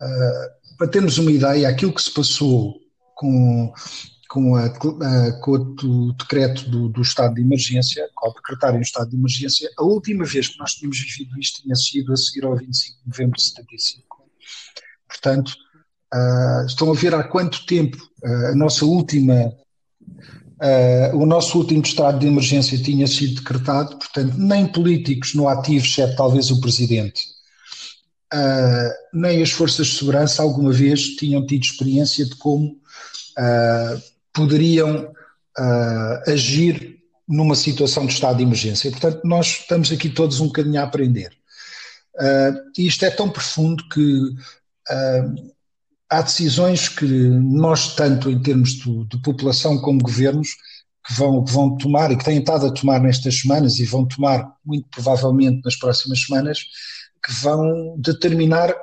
Uh, 0.00 0.76
para 0.76 0.88
termos 0.88 1.18
uma 1.18 1.30
ideia, 1.30 1.68
aquilo 1.68 1.94
que 1.94 2.02
se 2.02 2.12
passou 2.12 2.74
com, 3.14 3.72
com, 4.32 4.56
a, 4.56 4.70
com 5.40 5.76
o 5.84 6.12
decreto 6.14 6.70
do, 6.70 6.88
do, 6.88 7.02
estado 7.02 7.34
de 7.34 7.42
emergência, 7.42 8.08
ao 8.16 8.32
decretarem 8.32 8.78
o 8.78 8.82
estado 8.82 9.10
de 9.10 9.16
emergência, 9.16 9.70
a 9.76 9.84
última 9.84 10.24
vez 10.24 10.48
que 10.48 10.58
nós 10.58 10.72
tínhamos 10.72 10.98
vivido 10.98 11.38
isto 11.38 11.60
tinha 11.60 11.74
sido 11.74 12.14
a 12.14 12.16
seguir 12.16 12.46
ao 12.46 12.56
25 12.56 12.98
de 12.98 13.08
novembro 13.08 13.36
de 13.36 13.42
75. 13.42 14.24
Portanto, 15.06 15.52
uh, 16.14 16.66
estão 16.66 16.90
a 16.90 16.94
ver 16.94 17.14
há 17.14 17.22
quanto 17.24 17.66
tempo 17.66 17.98
uh, 18.24 18.46
a 18.46 18.54
nossa 18.54 18.86
última, 18.86 19.52
uh, 20.02 21.14
o 21.14 21.26
nosso 21.26 21.58
último 21.58 21.82
estado 21.82 22.20
de 22.20 22.26
emergência 22.26 22.82
tinha 22.82 23.06
sido 23.06 23.34
decretado, 23.34 23.98
portanto, 23.98 24.34
nem 24.38 24.66
políticos 24.66 25.34
no 25.34 25.46
ativo, 25.46 25.84
exceto 25.84 26.16
talvez 26.16 26.50
o 26.50 26.58
presidente, 26.58 27.20
nem 29.12 29.42
as 29.42 29.50
forças 29.50 29.88
de 29.88 29.98
segurança 29.98 30.42
alguma 30.42 30.72
vez 30.72 31.16
tinham 31.16 31.44
tido 31.44 31.64
experiência 31.64 32.24
de 32.24 32.34
como 32.36 32.80
poderiam 34.32 35.12
uh, 35.58 36.30
agir 36.30 36.98
numa 37.28 37.54
situação 37.54 38.06
de 38.06 38.12
estado 38.12 38.38
de 38.38 38.42
emergência. 38.42 38.90
Portanto, 38.90 39.20
nós 39.24 39.46
estamos 39.60 39.90
aqui 39.92 40.08
todos 40.08 40.40
um 40.40 40.46
bocadinho 40.46 40.80
a 40.80 40.84
aprender. 40.84 41.32
Uh, 42.16 42.70
isto 42.76 43.04
é 43.04 43.10
tão 43.10 43.30
profundo 43.30 43.88
que 43.88 44.00
uh, 44.00 45.52
há 46.10 46.20
decisões 46.20 46.88
que 46.88 47.06
nós, 47.06 47.94
tanto 47.94 48.30
em 48.30 48.40
termos 48.40 48.70
de, 48.70 49.04
de, 49.06 49.22
população 49.22 49.80
como 49.80 50.02
governos, 50.02 50.48
que 51.06 51.14
vão, 51.14 51.42
que 51.42 51.52
vão 51.52 51.76
tomar 51.76 52.12
e 52.12 52.16
que 52.16 52.24
têm 52.24 52.38
estado 52.38 52.66
a 52.66 52.72
tomar 52.72 53.00
nestas 53.00 53.40
semanas 53.40 53.78
e 53.78 53.84
vão 53.84 54.06
tomar 54.06 54.54
muito 54.64 54.88
provavelmente 54.90 55.62
nas 55.64 55.74
próximas 55.76 56.22
semanas, 56.22 56.60
que 57.24 57.32
vão 57.42 57.96
determinar 57.98 58.74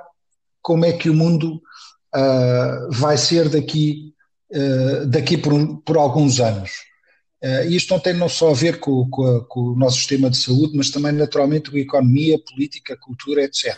como 0.61 0.85
é 0.85 0.91
que 0.91 1.09
o 1.09 1.13
mundo 1.13 1.61
uh, 2.15 2.91
vai 2.91 3.17
ser 3.17 3.47
daqui 3.47 4.08
daqui 5.07 5.37
por, 5.37 5.81
por, 5.81 5.97
alguns 5.97 6.39
anos. 6.39 6.71
Uh, 7.43 7.69
isto 7.69 7.93
não 7.93 7.99
tem 8.01 8.13
não 8.13 8.27
só 8.27 8.49
a 8.49 8.53
ver 8.53 8.79
com, 8.79 9.09
com, 9.09 9.23
a, 9.23 9.45
com, 9.45 9.61
o 9.61 9.75
nosso 9.75 9.97
sistema 9.97 10.29
de 10.29 10.37
saúde, 10.37 10.75
mas 10.75 10.89
também 10.89 11.13
naturalmente 11.13 11.71
com 11.71 11.77
a 11.77 11.79
economia, 11.79 12.37
política, 12.43 12.97
cultura, 12.97 13.43
etc. 13.43 13.77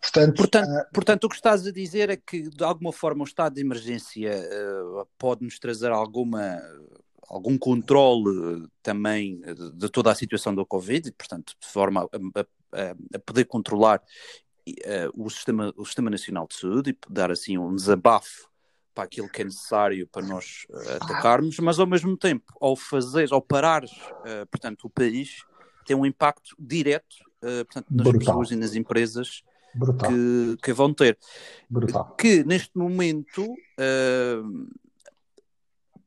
Portanto, 0.00 0.36
portanto, 0.36 0.68
uh, 0.68 0.92
portanto, 0.92 1.24
o 1.24 1.28
que 1.28 1.36
estás 1.36 1.66
a 1.66 1.72
dizer 1.72 2.10
é 2.10 2.16
que 2.16 2.50
de 2.50 2.64
alguma 2.64 2.92
forma 2.92 3.22
o 3.22 3.26
estado 3.26 3.54
de 3.54 3.60
emergência 3.60 4.32
pode 5.18 5.44
nos 5.44 5.58
trazer 5.58 5.90
alguma 5.90 6.60
algum 7.28 7.58
controle 7.58 8.66
também 8.82 9.42
de 9.74 9.88
toda 9.90 10.10
a 10.10 10.14
situação 10.14 10.54
do 10.54 10.64
Covid, 10.64 11.08
e, 11.08 11.12
portanto, 11.12 11.54
de 11.60 11.68
forma 11.68 12.02
a, 12.02 12.40
a, 12.40 12.96
a 13.14 13.18
poder 13.18 13.44
controlar 13.44 14.02
o, 15.14 15.28
sistema, 15.30 15.72
o 15.76 15.84
Sistema 15.84 16.10
Nacional 16.10 16.46
de 16.48 16.56
Saúde 16.56 16.90
e 16.90 17.12
dar 17.12 17.30
assim 17.30 17.58
um 17.58 17.74
desabafo 17.74 18.48
para 18.98 19.04
aquilo 19.04 19.28
que 19.28 19.42
é 19.42 19.44
necessário 19.44 20.08
para 20.08 20.26
nós 20.26 20.66
uh, 20.70 20.96
atacarmos, 21.00 21.56
mas 21.60 21.78
ao 21.78 21.86
mesmo 21.86 22.16
tempo, 22.16 22.52
ao 22.60 22.74
fazer, 22.74 23.32
ao 23.32 23.40
parar, 23.40 23.84
uh, 23.84 24.44
portanto, 24.50 24.86
o 24.86 24.90
país 24.90 25.44
tem 25.86 25.96
um 25.96 26.04
impacto 26.04 26.56
direto, 26.58 27.14
uh, 27.44 27.64
portanto, 27.64 27.86
nas 27.92 28.08
Brutal. 28.08 28.18
pessoas 28.18 28.50
e 28.50 28.56
nas 28.56 28.74
empresas 28.74 29.44
que, 29.72 30.56
que, 30.64 30.72
vão 30.72 30.92
ter. 30.92 31.16
Brutal. 31.70 32.12
Que 32.18 32.42
neste 32.42 32.76
momento 32.76 33.46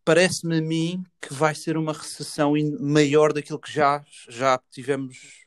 parece-me 0.04 0.58
a 0.58 0.62
mim 0.62 1.02
que 1.22 1.34
vai 1.34 1.56
ser 1.56 1.78
uma 1.78 1.94
recessão 1.94 2.56
maior 2.82 3.32
daquilo 3.32 3.60
que 3.60 3.72
já, 3.72 4.04
já 4.28 4.60
tivemos 4.70 5.46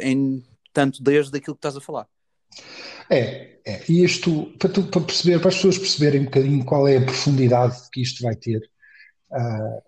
em 0.00 0.42
tanto 0.72 1.02
desde 1.02 1.36
aquilo 1.36 1.54
que 1.54 1.58
estás 1.58 1.76
a 1.76 1.82
falar. 1.82 2.08
É, 3.10 3.58
é. 3.64 3.82
E 3.88 4.04
isto, 4.04 4.52
para, 4.58 4.68
tu, 4.68 4.82
para, 4.84 5.00
perceber, 5.00 5.38
para 5.40 5.48
as 5.48 5.56
pessoas 5.56 5.78
perceberem 5.78 6.22
um 6.22 6.24
bocadinho 6.24 6.64
qual 6.64 6.86
é 6.88 6.96
a 6.96 7.04
profundidade 7.04 7.76
que 7.92 8.02
isto 8.02 8.22
vai 8.22 8.34
ter, 8.34 8.58
uh, 9.30 9.82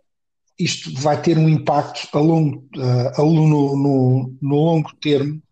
isto 0.59 0.93
vai 1.01 1.21
ter 1.21 1.39
um 1.39 1.49
impacto 1.49 2.09
a 2.17 2.21
longo, 2.21 2.67
uh, 2.77 3.25
no, 3.25 3.77
no, 3.77 4.37
no, 4.41 4.57
longo 4.57 4.91
termo, 5.01 5.43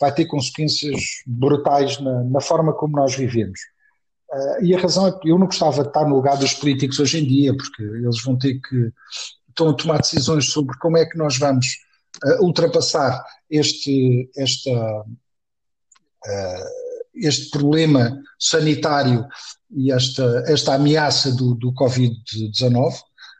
vai 0.00 0.12
ter 0.12 0.26
consequências 0.26 1.00
brutais 1.26 2.00
na, 2.00 2.24
na 2.24 2.40
forma 2.40 2.72
como 2.72 2.96
nós 2.96 3.14
vivemos. 3.14 3.60
Uh, 4.32 4.64
e 4.64 4.74
a 4.74 4.80
razão 4.80 5.06
é 5.06 5.12
que 5.18 5.30
eu 5.30 5.38
não 5.38 5.46
gostava 5.46 5.82
de 5.82 5.88
estar 5.88 6.04
no 6.04 6.16
lugar 6.16 6.36
dos 6.36 6.54
políticos 6.54 6.98
hoje 6.98 7.20
em 7.20 7.26
dia, 7.26 7.56
porque 7.56 7.82
eles 7.82 8.22
vão 8.22 8.36
ter 8.36 8.60
que 8.60 8.92
estão 9.48 9.70
a 9.70 9.74
tomar 9.74 9.98
decisões 9.98 10.50
sobre 10.50 10.76
como 10.78 10.98
é 10.98 11.06
que 11.06 11.16
nós 11.16 11.38
vamos 11.38 11.66
ultrapassar 12.40 13.24
este, 13.48 14.30
esta, 14.36 15.04
este 17.14 17.50
problema 17.50 18.20
sanitário 18.38 19.26
e 19.70 19.90
esta, 19.90 20.44
esta 20.46 20.74
ameaça 20.74 21.32
do, 21.32 21.54
do 21.54 21.72
Covid-19, 21.72 22.94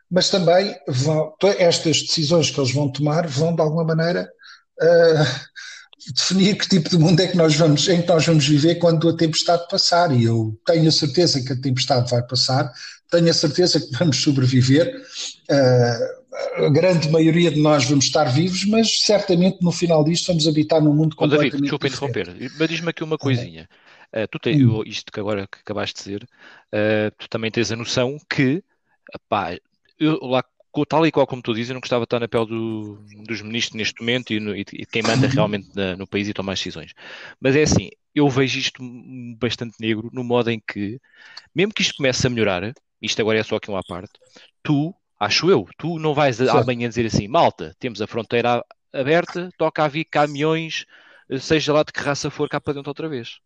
mas 0.09 0.29
também 0.29 0.75
vão, 0.87 1.33
estas 1.57 2.01
decisões 2.01 2.49
que 2.49 2.59
eles 2.59 2.73
vão 2.73 2.91
tomar 2.91 3.27
vão, 3.27 3.53
de 3.53 3.61
alguma 3.61 3.83
maneira, 3.83 4.29
uh, 4.81 5.47
definir 6.15 6.57
que 6.57 6.69
tipo 6.69 6.89
de 6.89 6.97
mundo 6.97 7.19
é 7.19 7.27
que 7.27 7.37
nós 7.37 7.55
vamos, 7.55 7.87
em 7.87 8.01
que 8.01 8.07
nós 8.07 8.25
vamos 8.25 8.47
viver 8.47 8.75
quando 8.75 9.09
a 9.09 9.17
tempestade 9.17 9.67
passar. 9.69 10.11
E 10.11 10.23
eu 10.23 10.57
tenho 10.65 10.87
a 10.87 10.91
certeza 10.91 11.41
que 11.41 11.53
a 11.53 11.61
tempestade 11.61 12.09
vai 12.09 12.25
passar, 12.25 12.71
tenho 13.11 13.29
a 13.29 13.33
certeza 13.33 13.79
que 13.79 13.91
vamos 13.97 14.21
sobreviver. 14.21 14.93
Uh, 15.49 16.16
a 16.33 16.69
grande 16.69 17.09
maioria 17.09 17.51
de 17.51 17.59
nós 17.59 17.85
vamos 17.85 18.05
estar 18.05 18.25
vivos, 18.25 18.65
mas 18.65 19.01
certamente 19.01 19.61
no 19.61 19.71
final 19.71 20.03
disto 20.03 20.27
vamos 20.27 20.47
habitar 20.47 20.81
num 20.81 20.93
mundo 20.93 21.15
completamente 21.15 21.51
David, 21.51 21.63
desculpa 21.63 21.87
interromper, 21.87 22.51
mas 22.57 22.69
diz-me 22.69 22.89
aqui 22.89 23.03
uma 23.03 23.17
coisinha. 23.17 23.69
Uh, 24.13 24.27
tu 24.31 24.39
tens, 24.39 24.61
hum. 24.61 24.83
isto 24.85 25.11
que 25.11 25.19
agora 25.19 25.47
que 25.47 25.59
acabaste 25.59 25.97
de 25.97 26.03
dizer, 26.03 26.23
uh, 26.23 27.11
tu 27.17 27.29
também 27.29 27.51
tens 27.51 27.71
a 27.71 27.75
noção 27.75 28.17
que, 28.29 28.63
pá, 29.29 29.57
eu 29.99 30.19
lá 30.21 30.43
tal 30.87 31.07
e 31.07 31.11
qual 31.11 31.25
como 31.25 31.41
tu 31.41 31.53
dizes, 31.53 31.69
eu 31.69 31.73
não 31.73 31.81
gostava 31.81 32.01
de 32.01 32.05
estar 32.05 32.19
na 32.19 32.27
pele 32.27 32.45
do, 32.45 32.99
dos 33.25 33.41
ministros 33.41 33.75
neste 33.75 33.99
momento 33.99 34.31
e, 34.31 34.39
no, 34.39 34.55
e 34.55 34.63
quem 34.63 35.01
manda 35.01 35.25
realmente 35.27 35.69
na, 35.73 35.95
no 35.95 36.05
país 36.05 36.27
e 36.27 36.33
toma 36.33 36.53
as 36.53 36.59
decisões. 36.59 36.93
Mas 37.39 37.55
é 37.55 37.63
assim, 37.63 37.89
eu 38.13 38.29
vejo 38.29 38.59
isto 38.59 38.81
bastante 39.39 39.75
negro 39.79 40.09
no 40.13 40.23
modo 40.23 40.51
em 40.51 40.59
que, 40.59 40.99
mesmo 41.55 41.73
que 41.73 41.81
isto 41.81 41.95
comece 41.95 42.27
a 42.27 42.29
melhorar, 42.29 42.73
isto 43.01 43.19
agora 43.21 43.39
é 43.39 43.43
só 43.43 43.55
aqui 43.55 43.69
uma 43.69 43.83
parte, 43.83 44.11
tu 44.61 44.93
Acho 45.19 45.49
eu. 45.49 45.67
Tu 45.77 45.97
não 45.99 46.13
vais 46.13 46.37
certo. 46.37 46.55
amanhã 46.57 46.87
dizer 46.87 47.05
assim, 47.05 47.27
malta, 47.27 47.75
temos 47.79 48.01
a 48.01 48.07
fronteira 48.07 48.63
aberta, 48.93 49.49
toca 49.57 49.83
a 49.83 49.87
vir 49.87 50.05
caminhões, 50.05 50.85
eh, 51.29 51.39
seja 51.39 51.73
lá 51.73 51.83
de 51.83 51.91
que 51.91 51.99
raça 51.99 52.29
for, 52.29 52.47
cá 52.47 52.61
para 52.61 52.73
dentro 52.73 52.89
outra 52.89 53.09
vez. 53.09 53.39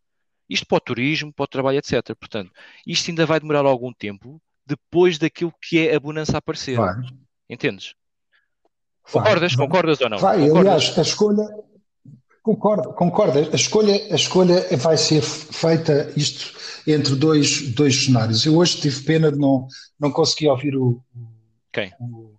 Isto 0.48 0.66
para 0.66 0.76
o 0.76 0.80
turismo, 0.80 1.32
para 1.32 1.44
o 1.44 1.48
trabalho, 1.48 1.78
etc. 1.78 2.14
Portanto, 2.18 2.50
isto 2.86 3.10
ainda 3.10 3.24
vai 3.24 3.40
demorar 3.40 3.64
algum 3.64 3.92
tempo 3.92 4.40
depois 4.66 5.18
daquilo 5.18 5.52
que 5.60 5.86
é 5.88 5.94
a 5.94 6.00
bonança 6.00 6.36
aparecer. 6.36 6.76
Vai. 6.76 6.94
Entendes? 7.48 7.94
Vai. 9.10 9.22
Concordas? 9.22 9.54
Vai. 9.54 9.66
Concordas 9.66 10.00
ou 10.00 10.08
não? 10.10 10.18
Vai, 10.18 10.40
Concordas? 10.40 10.74
aliás, 10.74 10.98
a 10.98 11.02
escolha. 11.02 11.48
Concordo, 12.42 12.92
concordo. 12.94 13.38
A 13.38 13.56
escolha, 13.56 13.94
a 14.10 14.16
escolha 14.16 14.76
vai 14.76 14.96
ser 14.96 15.22
feita 15.22 16.12
isto 16.16 16.52
entre 16.86 17.14
dois, 17.14 17.72
dois 17.72 18.04
cenários. 18.04 18.44
Eu 18.44 18.56
hoje 18.56 18.80
tive 18.80 19.00
pena 19.04 19.30
de 19.30 19.38
não, 19.38 19.68
não 19.98 20.10
conseguir 20.10 20.48
ouvir 20.48 20.76
o, 20.76 21.00
quem? 21.72 21.92
O, 22.00 22.36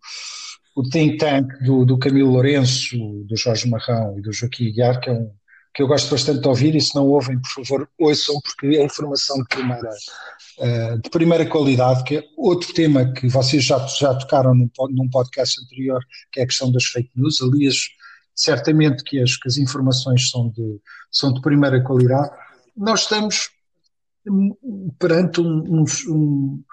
o 0.75 0.89
think 0.89 1.17
tank 1.17 1.47
do, 1.63 1.85
do 1.85 1.97
Camilo 1.97 2.31
Lourenço, 2.31 2.97
do 3.25 3.35
Jorge 3.35 3.69
Marrão 3.69 4.17
e 4.17 4.21
do 4.21 4.31
Joaquim 4.31 4.71
Guiar, 4.71 4.99
que 4.99 5.09
é 5.09 5.13
um 5.13 5.31
que 5.73 5.81
eu 5.81 5.87
gosto 5.87 6.11
bastante 6.11 6.41
de 6.41 6.47
ouvir, 6.47 6.75
e 6.75 6.81
se 6.81 6.93
não 6.93 7.07
ouvem, 7.07 7.39
por 7.39 7.65
favor, 7.65 7.89
ouçam, 7.99 8.39
porque 8.41 8.77
é 8.77 8.83
informação 8.83 9.37
de 9.37 9.47
primeira, 9.47 9.89
uh, 10.59 10.99
de 11.01 11.09
primeira 11.09 11.45
qualidade, 11.47 12.03
que 12.03 12.17
é 12.17 12.23
outro 12.37 12.71
tema 12.73 13.11
que 13.11 13.27
vocês 13.27 13.65
já, 13.65 13.79
já 13.87 14.13
tocaram 14.13 14.53
num, 14.53 14.69
num 14.91 15.09
podcast 15.09 15.59
anterior, 15.61 15.99
que 16.31 16.39
é 16.39 16.43
a 16.43 16.45
questão 16.45 16.71
das 16.71 16.83
fake 16.85 17.09
news. 17.15 17.41
Aliás, 17.41 17.75
certamente 18.35 19.03
que 19.03 19.19
as, 19.19 19.35
que 19.35 19.47
as 19.47 19.57
informações 19.57 20.29
são 20.29 20.49
de, 20.49 20.79
são 21.11 21.33
de 21.33 21.41
primeira 21.41 21.83
qualidade. 21.83 22.29
Nós 22.77 23.01
estamos 23.01 23.49
perante 24.99 25.41
um, 25.41 25.85
um, 26.07 26.63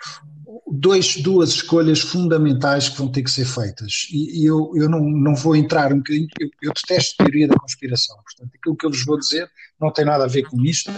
dois, 0.71 1.17
duas 1.17 1.51
escolhas 1.51 2.01
fundamentais 2.01 2.89
que 2.89 2.99
vão 2.99 3.11
ter 3.11 3.23
que 3.23 3.31
ser 3.31 3.45
feitas. 3.45 4.09
E, 4.11 4.43
e 4.43 4.47
eu, 4.47 4.73
eu 4.75 4.89
não, 4.89 5.01
não 5.01 5.35
vou 5.35 5.57
entrar 5.57 5.93
um 5.93 5.99
bocadinho, 5.99 6.29
eu, 6.39 6.49
eu 6.63 6.73
detesto 6.73 7.17
teoria 7.17 7.49
da 7.49 7.57
conspiração. 7.57 8.17
Portanto, 8.17 8.51
aquilo 8.55 8.77
que 8.77 8.87
eu 8.87 8.91
vos 8.91 9.05
vou 9.05 9.19
dizer 9.19 9.51
não 9.81 9.93
tem 9.93 10.05
nada 10.05 10.25
a 10.25 10.29
ver 10.29 10.45
com 10.45 10.61
isto. 10.63 10.91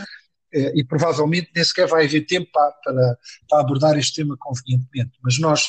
Eh, 0.55 0.73
e 0.77 0.85
provavelmente 0.85 1.51
nem 1.55 1.65
sequer 1.65 1.89
vai 1.89 2.05
haver 2.05 2.27
tempo 2.27 2.51
para, 2.53 2.71
para, 2.85 3.19
para 3.49 3.61
abordar 3.61 3.99
este 3.99 4.23
tema 4.23 4.37
convenientemente. 4.39 5.19
Mas 5.23 5.39
nós 5.39 5.65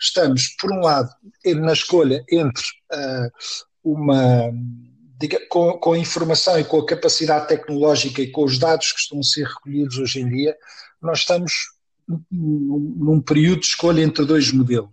estamos, 0.00 0.48
por 0.60 0.72
um 0.72 0.80
lado, 0.80 1.10
na 1.44 1.72
escolha 1.72 2.24
entre 2.30 2.64
uh, 2.92 3.30
uma. 3.84 4.50
Diga, 5.20 5.40
com, 5.48 5.72
com 5.78 5.92
a 5.94 5.98
informação 5.98 6.58
e 6.58 6.64
com 6.64 6.78
a 6.78 6.86
capacidade 6.86 7.48
tecnológica 7.48 8.22
e 8.22 8.30
com 8.30 8.44
os 8.44 8.58
dados 8.58 8.92
que 8.92 9.00
estão 9.00 9.18
a 9.18 9.22
ser 9.22 9.46
recolhidos 9.46 9.98
hoje 9.98 10.20
em 10.20 10.28
dia, 10.28 10.56
nós 11.02 11.20
estamos 11.20 11.52
num 12.30 13.20
período 13.20 13.60
de 13.60 13.66
escolha 13.66 14.02
entre 14.02 14.24
dois 14.24 14.52
modelos. 14.52 14.90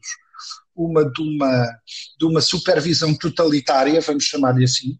Uma 0.75 1.09
de 1.09 1.21
uma, 1.21 1.79
de 2.19 2.25
uma 2.25 2.41
supervisão 2.41 3.13
totalitária, 3.13 4.01
vamos 4.01 4.25
chamar-lhe 4.25 4.65
assim, 4.65 4.97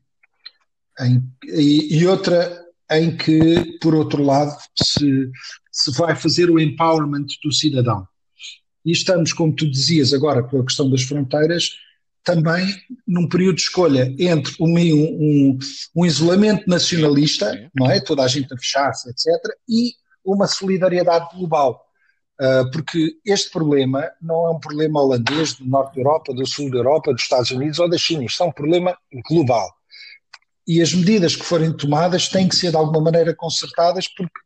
em, 0.99 1.21
e, 1.43 1.97
e, 1.97 2.07
outra 2.07 2.63
em 2.91 3.17
que, 3.17 3.77
por 3.81 3.93
outro 3.93 4.23
lado, 4.23 4.55
se, 4.81 5.29
se 5.71 5.91
vai 5.91 6.15
fazer 6.15 6.49
o 6.49 6.59
empowerment 6.59 7.25
do 7.43 7.51
cidadão. 7.51 8.07
e 8.85 8.91
estamos, 8.91 9.33
como 9.33 9.53
tu 9.53 9.69
dizias 9.69 10.13
agora, 10.13 10.47
pela 10.47 10.63
questão 10.63 10.89
das 10.89 11.01
fronteiras, 11.01 11.71
também 12.25 12.67
num 13.07 13.29
período 13.29 13.55
de 13.55 13.61
escolha 13.61 14.13
entre 14.19 14.53
um, 14.59 14.75
um, 14.75 15.59
um 15.95 16.05
isolamento 16.05 16.67
nacionalista, 16.67 17.69
não 17.73 17.89
é? 17.89 18.01
Toda 18.01 18.23
a 18.23 18.27
gente 18.27 18.53
a 18.53 18.57
fechar-se, 18.57 19.09
etc., 19.09 19.27
e 19.69 19.93
uma 20.25 20.47
solidariedade 20.47 21.33
global. 21.35 21.85
Uh, 22.41 22.69
porque 22.71 23.13
este 23.25 23.49
problema 23.49 24.11
não 24.21 24.47
é 24.47 24.49
um 24.49 24.59
problema 24.59 25.01
holandês, 25.01 25.53
do 25.53 25.65
norte 25.65 25.95
da 25.95 26.01
Europa, 26.01 26.33
do 26.33 26.45
sul 26.45 26.69
da 26.69 26.79
Europa, 26.79 27.13
dos 27.13 27.21
Estados 27.21 27.51
Unidos 27.51 27.79
ou 27.79 27.89
da 27.89 27.97
China, 27.97 28.25
isto 28.25 28.43
é 28.43 28.45
um 28.45 28.51
problema 28.51 28.97
global. 29.29 29.71
E 30.67 30.81
as 30.81 30.93
medidas 30.93 31.35
que 31.35 31.45
forem 31.45 31.71
tomadas 31.71 32.27
têm 32.27 32.49
que 32.49 32.55
ser 32.55 32.71
de 32.71 32.75
alguma 32.75 32.99
maneira 32.99 33.33
consertadas, 33.35 34.07
porque 34.07 34.39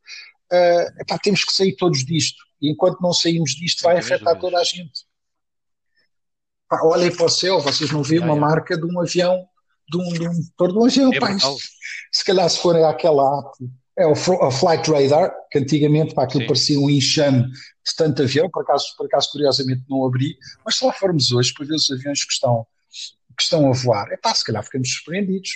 uh, 0.51 1.01
epá, 1.01 1.17
temos 1.17 1.45
que 1.45 1.53
sair 1.53 1.75
todos 1.77 2.05
disto. 2.05 2.43
E 2.61 2.69
enquanto 2.69 2.99
não 3.01 3.13
saímos 3.13 3.51
disto, 3.51 3.83
vai 3.83 3.97
afetar 3.97 4.37
toda 4.37 4.59
a 4.59 4.63
gente. 4.65 5.08
Pá, 6.69 6.81
olhem 6.83 7.13
para 7.13 7.25
o 7.25 7.29
céu, 7.29 7.59
vocês 7.59 7.91
não 7.91 8.03
veem 8.03 8.21
uma 8.21 8.35
marca 8.35 8.77
de 8.77 8.85
um 8.85 9.01
avião, 9.01 9.43
de 9.89 9.97
um, 9.97 10.13
de 10.13 10.27
um 10.27 10.33
motor 10.33 10.71
de 10.71 10.77
um 10.77 10.85
avião. 10.85 11.13
É 11.13 11.19
pá, 11.19 11.31
isto, 11.31 11.57
se 12.11 12.23
calhar 12.23 12.47
se 12.47 12.59
forem 12.59 12.85
àquela 12.85 13.39
app, 13.39 13.57
é 13.97 14.05
o, 14.05 14.11
o 14.11 14.51
Flight 14.51 14.89
Radar, 14.89 15.33
que 15.51 15.57
antigamente 15.57 16.13
para 16.13 16.25
aquilo 16.25 16.43
Sim. 16.43 16.47
parecia 16.47 16.79
um 16.79 16.89
enxame 16.89 17.43
de 17.51 17.95
tanto 17.97 18.21
avião, 18.21 18.49
por 18.49 18.61
acaso, 18.61 18.85
por 18.95 19.07
acaso 19.07 19.31
curiosamente 19.31 19.83
não 19.89 20.05
abri, 20.05 20.37
mas 20.63 20.77
se 20.77 20.85
lá 20.85 20.93
formos 20.93 21.31
hoje 21.31 21.53
para 21.53 21.65
ver 21.65 21.73
os 21.73 21.89
aviões 21.91 22.23
que 22.23 22.31
estão, 22.31 22.65
que 23.35 23.43
estão 23.43 23.67
a 23.67 23.73
voar, 23.73 24.11
é 24.11 24.17
pá, 24.17 24.33
se 24.33 24.45
calhar 24.45 24.63
ficamos 24.63 24.93
surpreendidos. 24.93 25.49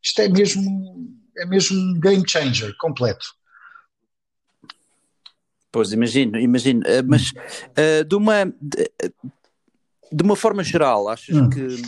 Isto 0.00 0.22
é 0.22 0.28
mesmo, 0.28 1.10
é 1.36 1.44
mesmo 1.44 1.76
um 1.76 2.00
game 2.00 2.24
changer 2.26 2.74
completo. 2.78 3.26
Pois, 5.72 5.92
imagino, 5.92 6.38
imagino. 6.38 6.80
Uh, 6.80 7.04
mas 7.06 7.30
uh, 7.30 8.04
de, 8.06 8.14
uma, 8.14 8.44
de, 10.12 10.22
uma 10.22 10.36
forma 10.36 10.62
geral, 10.62 11.08
achas 11.08 11.36
hum. 11.36 11.48
que 11.48 11.82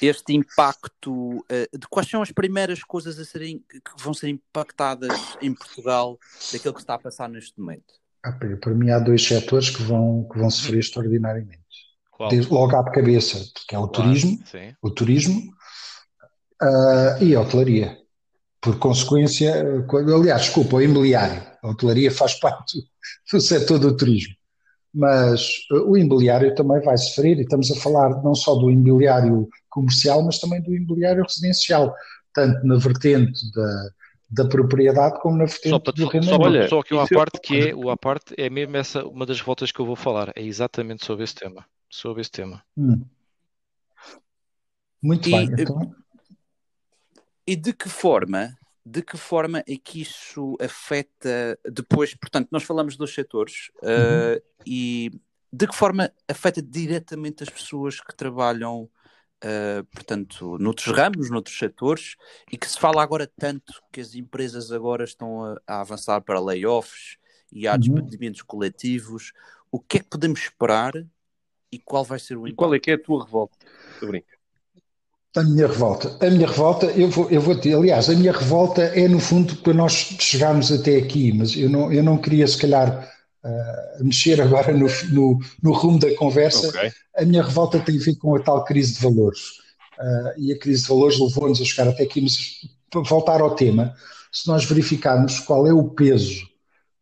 este 0.00 0.32
impacto, 0.32 1.38
uh, 1.38 1.78
de 1.78 1.86
quais 1.90 2.08
são 2.08 2.22
as 2.22 2.30
primeiras 2.30 2.82
coisas 2.82 3.18
a 3.18 3.24
serem, 3.24 3.58
que 3.68 4.02
vão 4.02 4.14
ser 4.14 4.28
impactadas 4.28 5.36
em 5.42 5.52
Portugal 5.52 6.18
daquilo 6.52 6.74
que 6.74 6.80
está 6.80 6.94
a 6.94 6.98
passar 6.98 7.28
neste 7.28 7.58
momento? 7.58 7.94
Ah, 8.24 8.32
para 8.32 8.74
mim 8.74 8.90
há 8.90 8.98
dois 8.98 9.26
setores 9.26 9.70
que 9.70 9.82
vão, 9.82 10.28
que 10.30 10.38
vão 10.38 10.50
sofrer 10.50 10.80
extraordinariamente. 10.80 11.58
Desde, 12.30 12.52
logo 12.52 12.74
à 12.74 12.90
cabeça, 12.90 13.38
que 13.68 13.76
é 13.76 13.78
o 13.78 13.86
claro, 13.86 14.08
turismo, 14.10 14.38
sim. 14.44 14.74
o 14.82 14.90
turismo 14.90 15.52
e 17.20 17.36
a 17.36 17.40
hotelaria. 17.40 17.96
Por 18.60 18.76
consequência, 18.78 19.64
aliás, 19.88 20.42
desculpa, 20.42 20.76
o 20.76 20.82
imobiliário. 20.82 21.40
A 21.62 21.68
hotelaria 21.68 22.10
faz 22.10 22.34
parte 22.40 22.78
do 23.32 23.40
setor 23.40 23.78
do 23.78 23.96
turismo. 23.96 24.34
Mas 24.94 25.66
uh, 25.70 25.90
o 25.90 25.96
imobiliário 25.96 26.54
também 26.54 26.80
vai 26.80 26.96
sofrer, 26.96 27.38
e 27.38 27.42
estamos 27.42 27.70
a 27.70 27.76
falar 27.80 28.22
não 28.22 28.34
só 28.34 28.54
do 28.54 28.70
imobiliário 28.70 29.48
comercial, 29.68 30.22
mas 30.22 30.38
também 30.38 30.62
do 30.62 30.74
imobiliário 30.74 31.22
residencial, 31.22 31.94
tanto 32.32 32.66
na 32.66 32.76
vertente 32.76 33.40
da, 33.52 33.90
da 34.30 34.48
propriedade 34.48 35.20
como 35.20 35.36
na 35.36 35.44
vertente 35.44 35.70
só, 35.70 35.78
do 35.78 36.06
rendimento. 36.06 36.36
Só, 36.36 36.42
olha, 36.42 36.68
só 36.68 36.82
que 36.82 36.94
uma 36.94 37.06
parte 37.06 37.40
que 37.40 37.70
é, 37.70 37.74
o 37.74 37.96
parte 37.96 38.34
é 38.36 38.48
mesmo 38.48 38.76
essa, 38.76 39.06
uma 39.06 39.26
das 39.26 39.40
voltas 39.40 39.70
que 39.70 39.80
eu 39.80 39.86
vou 39.86 39.96
falar, 39.96 40.32
é 40.34 40.42
exatamente 40.42 41.04
sobre 41.04 41.24
esse 41.24 41.34
tema. 41.34 41.64
Sobre 41.90 42.20
esse 42.20 42.30
tema. 42.30 42.62
Hum. 42.76 43.02
Muito 45.02 45.28
e, 45.28 45.32
bem, 45.32 45.48
então. 45.58 45.94
E 47.46 47.56
de 47.56 47.72
que 47.72 47.88
forma 47.88 48.54
de 48.84 49.02
que 49.02 49.16
forma 49.16 49.62
é 49.66 49.76
que 49.76 50.00
isso 50.00 50.56
afeta 50.60 51.58
depois, 51.70 52.14
portanto, 52.14 52.48
nós 52.50 52.62
falamos 52.62 52.96
dos 52.96 53.12
setores 53.12 53.70
uhum. 53.82 54.36
uh, 54.36 54.42
e 54.66 55.10
de 55.52 55.66
que 55.66 55.74
forma 55.74 56.10
afeta 56.26 56.62
diretamente 56.62 57.42
as 57.42 57.48
pessoas 57.48 58.00
que 58.00 58.14
trabalham, 58.14 58.82
uh, 58.82 59.84
portanto, 59.92 60.58
noutros 60.58 60.94
ramos, 60.94 61.30
noutros 61.30 61.58
setores, 61.58 62.16
e 62.50 62.56
que 62.56 62.68
se 62.68 62.78
fala 62.78 63.02
agora 63.02 63.30
tanto 63.38 63.72
que 63.92 64.00
as 64.00 64.14
empresas 64.14 64.70
agora 64.72 65.04
estão 65.04 65.44
a, 65.44 65.60
a 65.66 65.80
avançar 65.80 66.20
para 66.20 66.40
layoffs 66.40 67.18
e 67.52 67.66
há 67.66 67.72
uhum. 67.72 67.78
despedimentos 67.78 68.42
coletivos. 68.42 69.32
O 69.70 69.80
que 69.80 69.98
é 69.98 70.00
que 70.00 70.08
podemos 70.08 70.40
esperar 70.40 70.92
e 71.70 71.78
qual 71.78 72.04
vai 72.04 72.18
ser 72.18 72.36
o 72.36 72.46
impacto? 72.46 72.52
E 72.52 72.56
qual 72.56 72.74
é 72.74 72.78
que 72.78 72.90
é 72.90 72.94
a 72.94 73.02
tua 73.02 73.24
revolta? 73.24 73.56
Estou 73.94 74.08
a 75.36 75.42
minha 75.42 75.66
revolta. 75.66 76.16
A 76.20 76.30
minha 76.30 76.46
revolta, 76.46 76.86
eu 76.86 77.08
vou, 77.08 77.30
eu 77.30 77.40
vou 77.40 77.54
ter, 77.54 77.74
aliás, 77.74 78.08
a 78.08 78.14
minha 78.14 78.32
revolta 78.32 78.82
é 78.82 79.06
no 79.06 79.20
fundo 79.20 79.56
para 79.56 79.74
nós 79.74 79.92
chegarmos 79.92 80.72
até 80.72 80.96
aqui, 80.96 81.32
mas 81.32 81.56
eu 81.56 81.68
não, 81.68 81.92
eu 81.92 82.02
não 82.02 82.16
queria 82.16 82.46
se 82.46 82.58
calhar 82.58 83.08
uh, 83.44 84.04
mexer 84.04 84.40
agora 84.40 84.72
no, 84.72 84.86
no, 85.10 85.38
no, 85.62 85.72
rumo 85.72 85.98
da 85.98 86.14
conversa. 86.14 86.68
Okay. 86.68 86.90
A 87.16 87.24
minha 87.24 87.42
revolta 87.42 87.78
tem 87.78 87.96
a 87.96 88.02
ver 88.02 88.16
com 88.16 88.34
a 88.34 88.40
tal 88.40 88.64
crise 88.64 88.94
de 88.94 89.00
valores. 89.00 89.40
Uh, 89.98 90.40
e 90.40 90.52
a 90.52 90.58
crise 90.58 90.82
de 90.82 90.88
valores 90.88 91.18
levou-nos 91.18 91.60
a 91.60 91.64
chegar 91.64 91.88
até 91.88 92.04
aqui, 92.04 92.20
mas 92.20 92.36
para 92.90 93.02
voltar 93.02 93.40
ao 93.40 93.54
tema, 93.54 93.94
se 94.32 94.48
nós 94.48 94.64
verificarmos 94.64 95.40
qual 95.40 95.66
é 95.66 95.72
o 95.72 95.90
peso 95.90 96.46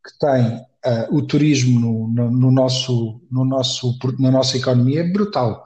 que 0.05 0.19
tem 0.19 0.57
uh, 0.57 1.17
o 1.17 1.23
turismo 1.23 1.81
no, 1.81 2.09
no, 2.09 2.31
no, 2.31 2.51
nosso, 2.51 3.21
no 3.31 3.45
nosso, 3.45 3.97
na 4.19 4.31
nossa 4.31 4.57
economia, 4.57 5.01
é 5.01 5.05
brutal. 5.13 5.65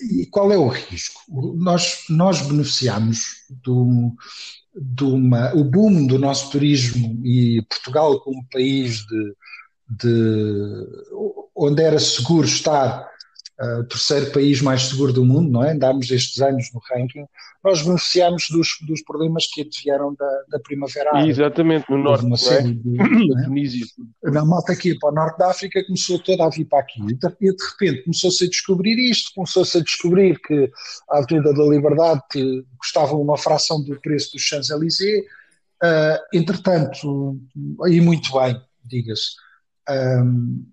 E 0.00 0.26
qual 0.26 0.52
é 0.52 0.58
o 0.58 0.68
risco? 0.68 1.20
Nós, 1.56 2.04
nós 2.08 2.42
beneficiamos 2.42 3.46
do, 3.62 5.14
uma, 5.14 5.54
o 5.54 5.64
boom 5.64 6.06
do 6.06 6.18
nosso 6.18 6.50
turismo 6.50 7.18
e 7.24 7.62
Portugal 7.62 8.20
como 8.20 8.46
país 8.50 9.06
de, 9.06 9.34
de 9.88 10.86
onde 11.54 11.82
era 11.82 11.98
seguro 11.98 12.46
estar 12.46 13.08
uh, 13.60 13.84
terceiro 13.84 14.30
país 14.32 14.60
mais 14.60 14.82
seguro 14.82 15.12
do 15.12 15.24
mundo, 15.24 15.50
não 15.50 15.64
é? 15.64 15.72
Andámos 15.72 16.10
estes 16.10 16.40
anos 16.40 16.70
no 16.72 16.80
ranking, 16.90 17.24
nós 17.64 17.82
beneficiámos 17.82 18.46
dos, 18.50 18.68
dos 18.86 19.02
problemas 19.02 19.46
que 19.46 19.68
vieram 19.82 20.14
da, 20.14 20.42
da 20.50 20.60
Primavera 20.60 21.10
Árabe. 21.10 21.30
Exatamente, 21.30 21.90
no 21.90 21.98
norte, 21.98 22.24
uma 22.24 22.36
série 22.36 22.70
é? 22.70 22.72
de, 22.72 23.00
é? 23.00 23.44
Tunísia. 23.44 23.86
Na 24.22 24.44
malta 24.44 24.72
aqui 24.72 24.98
para 24.98 25.10
o 25.10 25.14
norte 25.14 25.38
da 25.38 25.50
África 25.50 25.84
começou 25.84 26.18
toda 26.18 26.44
a 26.44 26.50
vir 26.50 26.66
para 26.66 26.80
aqui 26.80 27.00
e 27.02 27.14
de, 27.14 27.26
e 27.40 27.56
de 27.56 27.64
repente 27.64 28.04
começou-se 28.04 28.44
a 28.44 28.48
descobrir 28.48 28.98
isto, 29.10 29.32
começou-se 29.34 29.78
a 29.78 29.82
descobrir 29.82 30.38
que 30.40 30.70
a 31.10 31.18
Avenida 31.18 31.52
da 31.52 31.64
Liberdade 31.64 32.22
custava 32.78 33.16
uma 33.16 33.36
fração 33.36 33.82
do 33.82 33.98
preço 34.00 34.32
dos 34.32 34.42
Champs-Élysées, 34.42 35.24
uh, 35.82 36.18
entretanto, 36.32 37.38
e 37.88 38.00
muito 38.00 38.32
bem, 38.32 38.60
diga-se, 38.84 39.32
um, 39.88 40.66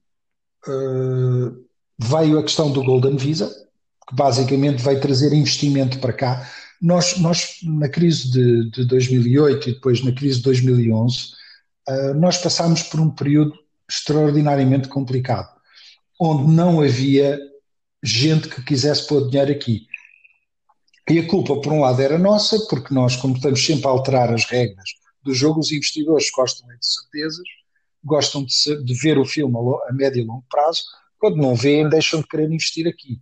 uh, 0.68 1.66
veio 2.04 2.38
a 2.38 2.44
questão 2.44 2.72
do 2.72 2.84
Golden 2.84 3.16
Visa, 3.16 3.50
que 4.08 4.16
basicamente 4.16 4.84
vai 4.84 5.00
trazer 5.00 5.34
investimento 5.34 6.00
para 6.00 6.14
cá. 6.14 6.50
Nós, 6.82 7.18
nós 7.18 7.60
na 7.64 7.88
crise 7.88 8.30
de, 8.32 8.70
de 8.72 8.86
2008 8.86 9.70
e 9.70 9.74
depois 9.74 10.04
na 10.04 10.12
crise 10.12 10.38
de 10.38 10.44
2011, 10.44 11.18
uh, 11.18 11.32
ah, 11.88 12.14
nós 12.14 12.38
passámos 12.38 12.84
por 12.84 13.00
um 13.00 13.10
período 13.10 13.54
extraordinariamente 13.90 14.90
complicado, 14.90 15.50
onde 16.20 16.52
não 16.52 16.82
havia 16.82 17.40
gente 18.04 18.50
que 18.50 18.62
quisesse 18.64 19.08
pôr 19.08 19.30
dinheiro 19.30 19.52
aqui. 19.52 19.88
E 21.10 21.20
a 21.20 21.28
culpa, 21.28 21.60
por 21.60 21.72
um 21.72 21.82
lado, 21.82 22.02
era 22.02 22.18
nossa, 22.18 22.58
porque 22.70 22.94
nós, 22.94 23.16
como 23.16 23.36
estamos 23.36 23.66
sempre 23.66 23.88
a 23.88 23.90
alterar 23.90 24.34
as 24.34 24.46
regras 24.46 24.90
do 25.22 25.34
jogo, 25.34 25.60
os 25.60 25.72
investidores 25.72 26.30
gostam 26.36 26.68
de 26.68 26.76
certezas, 26.82 27.48
gostam 28.04 28.44
de, 28.44 28.54
ser, 28.54 28.84
de 28.84 28.94
ver 28.94 29.18
o 29.18 29.26
filme 29.26 29.56
a 29.88 29.94
médio 29.94 30.22
e 30.22 30.26
longo 30.26 30.44
prazo, 30.50 30.84
quando 31.24 31.38
não 31.38 31.56
veem, 31.56 31.88
deixam 31.88 32.20
de 32.20 32.28
querer 32.28 32.52
investir 32.52 32.86
aqui. 32.86 33.18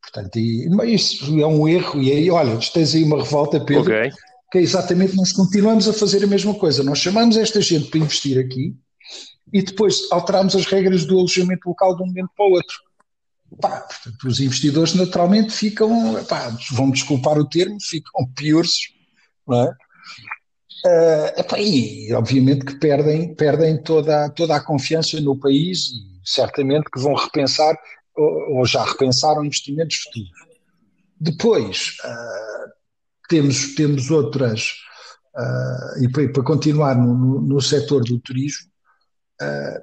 Portanto, 0.00 0.38
e, 0.38 0.94
isso 0.94 1.40
é 1.40 1.46
um 1.46 1.66
erro. 1.66 2.00
E 2.00 2.12
aí, 2.12 2.30
olha, 2.30 2.56
tens 2.72 2.94
aí 2.94 3.02
uma 3.02 3.20
revolta, 3.20 3.58
Pedro, 3.58 3.82
okay. 3.82 4.12
que 4.52 4.58
é 4.58 4.60
exatamente 4.60 5.16
nós 5.16 5.32
continuamos 5.32 5.88
a 5.88 5.92
fazer 5.92 6.22
a 6.22 6.28
mesma 6.28 6.54
coisa. 6.54 6.84
Nós 6.84 7.00
chamamos 7.00 7.36
esta 7.36 7.60
gente 7.60 7.90
para 7.90 7.98
investir 7.98 8.38
aqui 8.38 8.76
e 9.52 9.60
depois 9.60 10.02
alteramos 10.12 10.54
as 10.54 10.66
regras 10.66 11.04
do 11.04 11.18
alojamento 11.18 11.68
local 11.68 11.96
de 11.96 12.04
um 12.04 12.06
momento 12.06 12.30
para 12.36 12.46
o 12.46 12.52
outro. 12.52 12.76
Pá, 13.60 13.80
portanto, 13.80 14.28
os 14.28 14.38
investidores 14.38 14.94
naturalmente 14.94 15.52
ficam, 15.52 16.24
pá, 16.26 16.56
vão 16.70 16.92
desculpar 16.92 17.36
o 17.38 17.48
termo, 17.48 17.76
ficam 17.82 18.24
piores, 18.36 18.70
não 19.48 19.62
é? 19.62 19.76
Uh, 20.86 21.40
epá, 21.40 21.58
e 21.58 22.12
obviamente 22.12 22.64
que 22.64 22.76
perdem, 22.76 23.34
perdem 23.34 23.82
toda, 23.82 24.30
toda 24.30 24.54
a 24.54 24.64
confiança 24.64 25.20
no 25.20 25.36
país 25.36 25.88
e 25.88 26.11
certamente 26.24 26.90
que 26.90 27.00
vão 27.00 27.14
repensar 27.14 27.76
ou, 28.16 28.58
ou 28.58 28.66
já 28.66 28.84
repensaram 28.84 29.44
investimentos 29.44 29.96
futuros. 29.96 30.30
Depois, 31.20 31.96
uh, 32.04 32.72
temos, 33.28 33.74
temos 33.74 34.10
outras, 34.10 34.72
uh, 35.36 36.04
e 36.04 36.10
para, 36.10 36.28
para 36.32 36.42
continuar 36.42 36.96
no, 36.96 37.14
no, 37.14 37.40
no, 37.40 37.60
setor 37.60 38.04
do 38.04 38.18
turismo, 38.18 38.68
uh, 39.40 39.82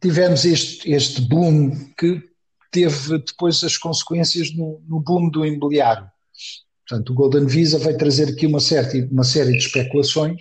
tivemos 0.00 0.44
este, 0.44 0.90
este 0.92 1.22
boom 1.22 1.70
que 1.96 2.22
teve 2.70 3.18
depois 3.18 3.64
as 3.64 3.76
consequências 3.76 4.54
no, 4.54 4.82
no 4.86 5.00
boom 5.00 5.30
do 5.30 5.44
imobiliário. 5.44 6.06
Portanto, 6.86 7.10
o 7.10 7.14
Golden 7.14 7.46
Visa 7.46 7.78
vai 7.78 7.94
trazer 7.94 8.28
aqui 8.28 8.46
uma, 8.46 8.60
certa, 8.60 8.96
uma 9.10 9.24
série 9.24 9.52
de 9.52 9.58
especulações 9.58 10.40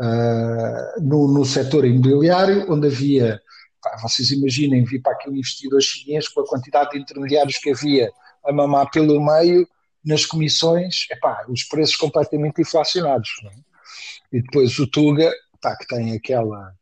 uh, 0.00 1.02
no, 1.02 1.28
no 1.32 1.44
setor 1.44 1.84
imobiliário, 1.84 2.70
onde 2.70 2.86
havia 2.86 3.40
pá, 3.86 3.96
vocês 4.02 4.30
imaginem 4.32 4.84
vir 4.84 5.00
para 5.00 5.12
aqui 5.12 5.30
um 5.30 5.34
investidor 5.34 5.80
chinês 5.80 6.28
com 6.28 6.40
a 6.40 6.46
quantidade 6.46 6.90
de 6.90 6.98
intermediários 6.98 7.58
que 7.58 7.70
havia 7.70 8.10
a 8.44 8.52
mamar 8.52 8.90
pelo 8.90 9.24
meio 9.24 9.66
nas 10.04 10.24
comissões, 10.26 11.06
epá, 11.10 11.44
os 11.48 11.64
preços 11.64 11.96
completamente 11.96 12.60
inflacionados. 12.60 13.28
É? 13.44 14.36
E 14.38 14.42
depois 14.42 14.78
o 14.78 14.86
Tuga, 14.86 15.32
pá, 15.60 15.76
que 15.76 15.86
tem 15.86 16.12
aquela, 16.14 16.72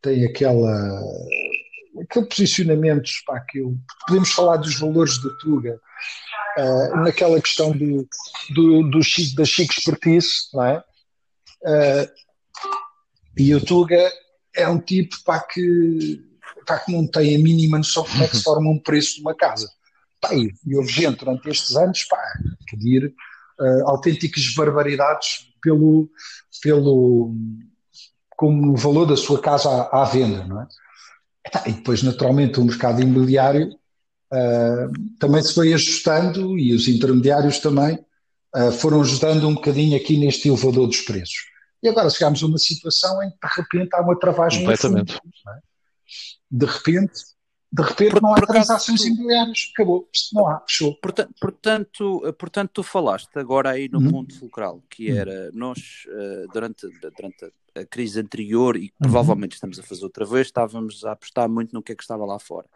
tem 0.00 0.24
aquela, 0.24 1.00
aquele 2.02 2.26
posicionamento, 2.26 3.10
pá, 3.26 3.40
que 3.40 3.58
eu, 3.58 3.76
podemos 4.06 4.32
falar 4.32 4.56
dos 4.56 4.78
valores 4.78 5.18
do 5.18 5.36
Tuga, 5.38 5.78
uh, 6.58 6.96
naquela 7.02 7.40
questão 7.40 7.72
do, 7.72 8.08
do, 8.54 8.82
do, 8.90 9.00
da 9.36 9.44
chique 9.44 9.78
expertise, 9.78 10.48
não 10.52 10.64
é? 10.64 10.84
Uh, 11.62 12.26
e 13.38 13.54
o 13.54 13.64
Tuga 13.64 14.10
é 14.54 14.66
um 14.66 14.80
tipo 14.80 15.22
pá, 15.24 15.40
que, 15.40 16.25
pá, 16.66 16.78
que 16.78 16.92
não 16.92 17.06
tem 17.06 17.36
a 17.36 17.38
mínima 17.38 17.78
noção 17.78 18.04
de 18.04 18.10
como 18.10 18.24
é 18.24 18.28
que 18.28 18.36
se 18.36 18.42
forma 18.44 18.70
um 18.70 18.78
preço 18.78 19.16
de 19.16 19.20
uma 19.22 19.34
casa. 19.34 19.68
Pá, 20.20 20.34
e, 20.34 20.52
houve 20.74 20.92
gente 20.92 21.24
durante 21.24 21.48
estes 21.48 21.76
anos 21.76 22.04
pá, 22.04 22.20
pedir 22.70 23.14
uh, 23.60 23.88
autênticas 23.88 24.42
barbaridades 24.54 25.50
pelo, 25.62 26.08
pelo 26.62 27.34
como 28.30 28.72
o 28.72 28.76
valor 28.76 29.06
da 29.06 29.16
sua 29.16 29.40
casa 29.40 29.68
à, 29.68 30.02
à 30.02 30.04
venda, 30.04 30.44
não 30.44 30.62
é? 30.62 30.66
E 31.66 31.72
depois, 31.72 32.02
naturalmente, 32.02 32.58
o 32.58 32.64
mercado 32.64 33.00
imobiliário 33.00 33.68
uh, 34.32 35.16
também 35.18 35.42
se 35.42 35.54
foi 35.54 35.72
ajustando 35.72 36.58
e 36.58 36.74
os 36.74 36.88
intermediários 36.88 37.60
também 37.60 37.98
uh, 38.54 38.72
foram 38.72 39.00
ajudando 39.00 39.48
um 39.48 39.54
bocadinho 39.54 39.96
aqui 39.96 40.16
neste 40.18 40.48
elevador 40.48 40.88
dos 40.88 41.00
preços. 41.02 41.46
E 41.82 41.88
agora 41.88 42.10
chegamos 42.10 42.42
a 42.42 42.46
uma 42.46 42.58
situação 42.58 43.22
em 43.22 43.30
que 43.30 43.36
de 43.36 43.54
repente 43.62 43.94
há 43.94 44.02
uma 44.02 44.18
travagem 44.18 44.60
Completamente. 44.60 45.12
Fundo, 45.12 45.32
é? 45.48 45.75
De 46.50 46.66
repente, 46.66 47.12
de 47.72 47.82
repente 47.82 48.12
por, 48.12 48.22
não 48.22 48.34
há 48.34 48.40
transações 48.40 49.02
tu... 49.02 49.08
imobiliárias, 49.08 49.70
acabou, 49.72 50.08
isto 50.12 50.34
não 50.34 50.48
há, 50.48 50.60
fechou. 50.60 50.94
Portanto, 51.00 51.34
portanto, 51.40 52.34
portanto, 52.38 52.70
tu 52.74 52.82
falaste 52.82 53.38
agora 53.38 53.70
aí 53.70 53.88
no 53.88 53.98
uhum. 53.98 54.10
ponto 54.10 54.38
fulcral, 54.38 54.82
que 54.88 55.10
uhum. 55.10 55.18
era 55.18 55.50
nós, 55.52 56.06
uh, 56.06 56.52
durante, 56.52 56.88
durante 57.00 57.52
a 57.74 57.84
crise 57.84 58.20
anterior, 58.20 58.76
e 58.76 58.84
uhum. 58.84 58.90
provavelmente 59.00 59.54
estamos 59.54 59.78
a 59.78 59.82
fazer 59.82 60.04
outra 60.04 60.24
vez, 60.24 60.46
estávamos 60.46 61.04
a 61.04 61.12
apostar 61.12 61.48
muito 61.48 61.72
no 61.72 61.82
que 61.82 61.92
é 61.92 61.94
que 61.94 62.02
estava 62.02 62.24
lá 62.24 62.38
fora. 62.38 62.68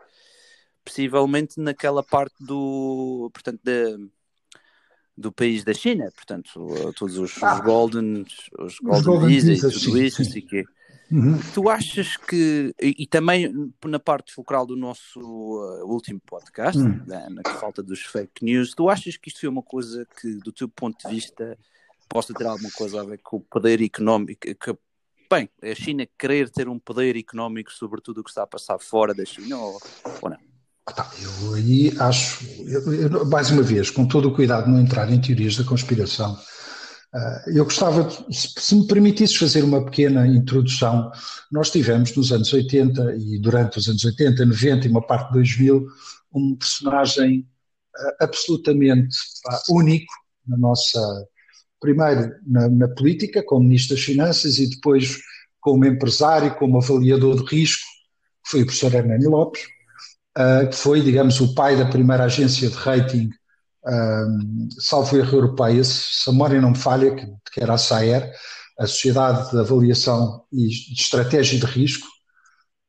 Possivelmente 0.85 1.61
naquela 1.61 2.03
parte 2.03 2.35
do, 2.41 3.31
portanto, 3.33 3.61
da 3.63 3.97
do 5.17 5.31
país 5.31 5.63
da 5.63 5.75
China, 5.75 6.11
portanto, 6.15 6.67
todos 6.97 7.19
os, 7.19 7.43
ah, 7.43 7.57
os 7.57 7.61
Golden, 7.61 8.25
os 8.59 8.79
Golden, 8.79 9.05
golden 9.05 9.29
Visa 9.29 9.53
e 9.53 9.61
tudo 9.61 10.03
isso, 10.03 10.23
assim 10.23 10.41
que 10.41 10.65
uhum. 11.11 11.39
Tu 11.55 11.69
achas 11.69 12.17
que, 12.17 12.75
e, 12.81 12.95
e, 12.99 13.07
também 13.07 13.53
na 13.85 13.99
parte 13.99 14.33
fulcral 14.33 14.67
do 14.67 14.77
nosso 14.77 15.21
uh, 15.21 15.87
último 15.87 16.21
podcast, 16.25 16.81
uhum. 16.81 17.03
na, 17.07 17.31
na 17.31 17.43
falta 17.59 17.83
dos 17.83 18.01
fake 18.01 18.45
news, 18.45 18.75
tu 18.75 18.89
achas 18.89 19.17
que 19.17 19.29
isto 19.29 19.41
foi 19.41 19.49
uma 19.49 19.63
coisa 19.63 20.07
que, 20.21 20.35
do 20.37 20.53
teu 20.53 20.69
ponto 20.69 20.97
de 21.07 21.15
vista, 21.15 21.59
possa 22.09 22.35
ter 22.35 22.47
alguma 22.47 22.71
coisa 22.73 23.01
a 23.01 23.05
ver 23.05 23.19
com 23.19 23.37
o 23.37 23.41
poder 23.41 23.81
económico, 23.83 24.41
que, 24.41 24.77
bem, 25.31 25.49
a 25.63 25.75
China 25.75 26.07
querer 26.19 26.51
ter 26.51 26.69
um 26.69 26.79
poder 26.79 27.17
económico 27.17 27.73
sobre 27.73 28.01
tudo 28.01 28.21
o 28.21 28.25
que 28.25 28.31
está 28.31 28.43
a 28.43 28.47
passar 28.47 28.79
fora 28.79 29.15
da 29.15 29.25
China 29.25 29.59
ou, 29.59 29.81
ou 30.21 30.31
não? 30.31 30.51
Eu 31.23 31.55
aí 31.55 31.95
acho, 32.01 32.45
eu, 32.67 32.93
eu, 32.93 33.27
mais 33.27 33.51
uma 33.51 33.63
vez, 33.63 33.91
com 33.91 34.07
todo 34.07 34.29
o 34.29 34.35
cuidado 34.35 34.65
de 34.65 34.73
não 34.73 34.81
entrar 34.81 35.09
em 35.11 35.21
teorias 35.21 35.57
da 35.57 35.63
conspiração, 35.63 36.37
eu 37.49 37.65
gostava, 37.65 38.09
se 38.31 38.75
me 38.75 38.87
permitisses 38.87 39.37
fazer 39.37 39.65
uma 39.65 39.85
pequena 39.85 40.27
introdução, 40.27 41.11
nós 41.51 41.71
tivemos 41.71 42.15
nos 42.15 42.31
anos 42.31 42.53
80 42.53 43.17
e 43.17 43.39
durante 43.39 43.79
os 43.79 43.89
anos 43.89 44.05
80, 44.05 44.47
90 44.47 44.87
e 44.87 44.91
uma 44.91 45.05
parte 45.05 45.29
de 45.29 45.35
2000, 45.35 45.87
um 46.33 46.55
personagem 46.55 47.41
uh, 47.41 48.25
absolutamente 48.25 49.17
uh, 49.47 49.75
único 49.75 50.13
na 50.47 50.57
nossa, 50.57 51.01
primeiro 51.81 52.33
na, 52.47 52.69
na 52.69 52.89
política, 52.89 53.43
como 53.43 53.65
Ministro 53.65 53.97
das 53.97 54.05
Finanças 54.05 54.59
e 54.59 54.71
depois 54.71 55.19
como 55.61 55.85
empresário, 55.85 56.55
como 56.55 56.79
avaliador 56.79 57.45
de 57.45 57.57
risco, 57.57 57.85
que 58.45 58.51
foi 58.51 58.63
o 58.63 58.67
professor 58.67 58.95
Hernani 58.95 59.27
Lopes, 59.27 59.63
que 60.71 60.77
foi, 60.77 61.03
digamos, 61.03 61.39
o 61.41 61.55
pai 61.55 61.77
da 61.77 61.85
primeira 61.85 62.25
agência 62.25 62.71
de 62.71 62.75
rating, 62.75 63.29
um, 63.87 64.69
salvo 64.79 65.17
erro 65.17 65.39
europeia, 65.39 65.83
se 65.83 66.29
a 66.29 66.33
memória 66.33 66.61
não 66.61 66.71
me 66.71 66.79
falha, 66.79 67.15
que, 67.15 67.27
que 67.53 67.63
era 67.63 67.75
a 67.75 67.79
SAER, 67.79 68.33
a 68.79 68.87
Sociedade 68.87 69.51
de 69.51 69.59
Avaliação 69.59 70.45
e 70.53 70.69
de 70.69 71.01
Estratégia 71.01 71.59
de 71.59 71.67
Risco, 71.67 72.07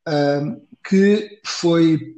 um, 0.08 0.66
que 0.86 1.40
foi, 1.44 2.16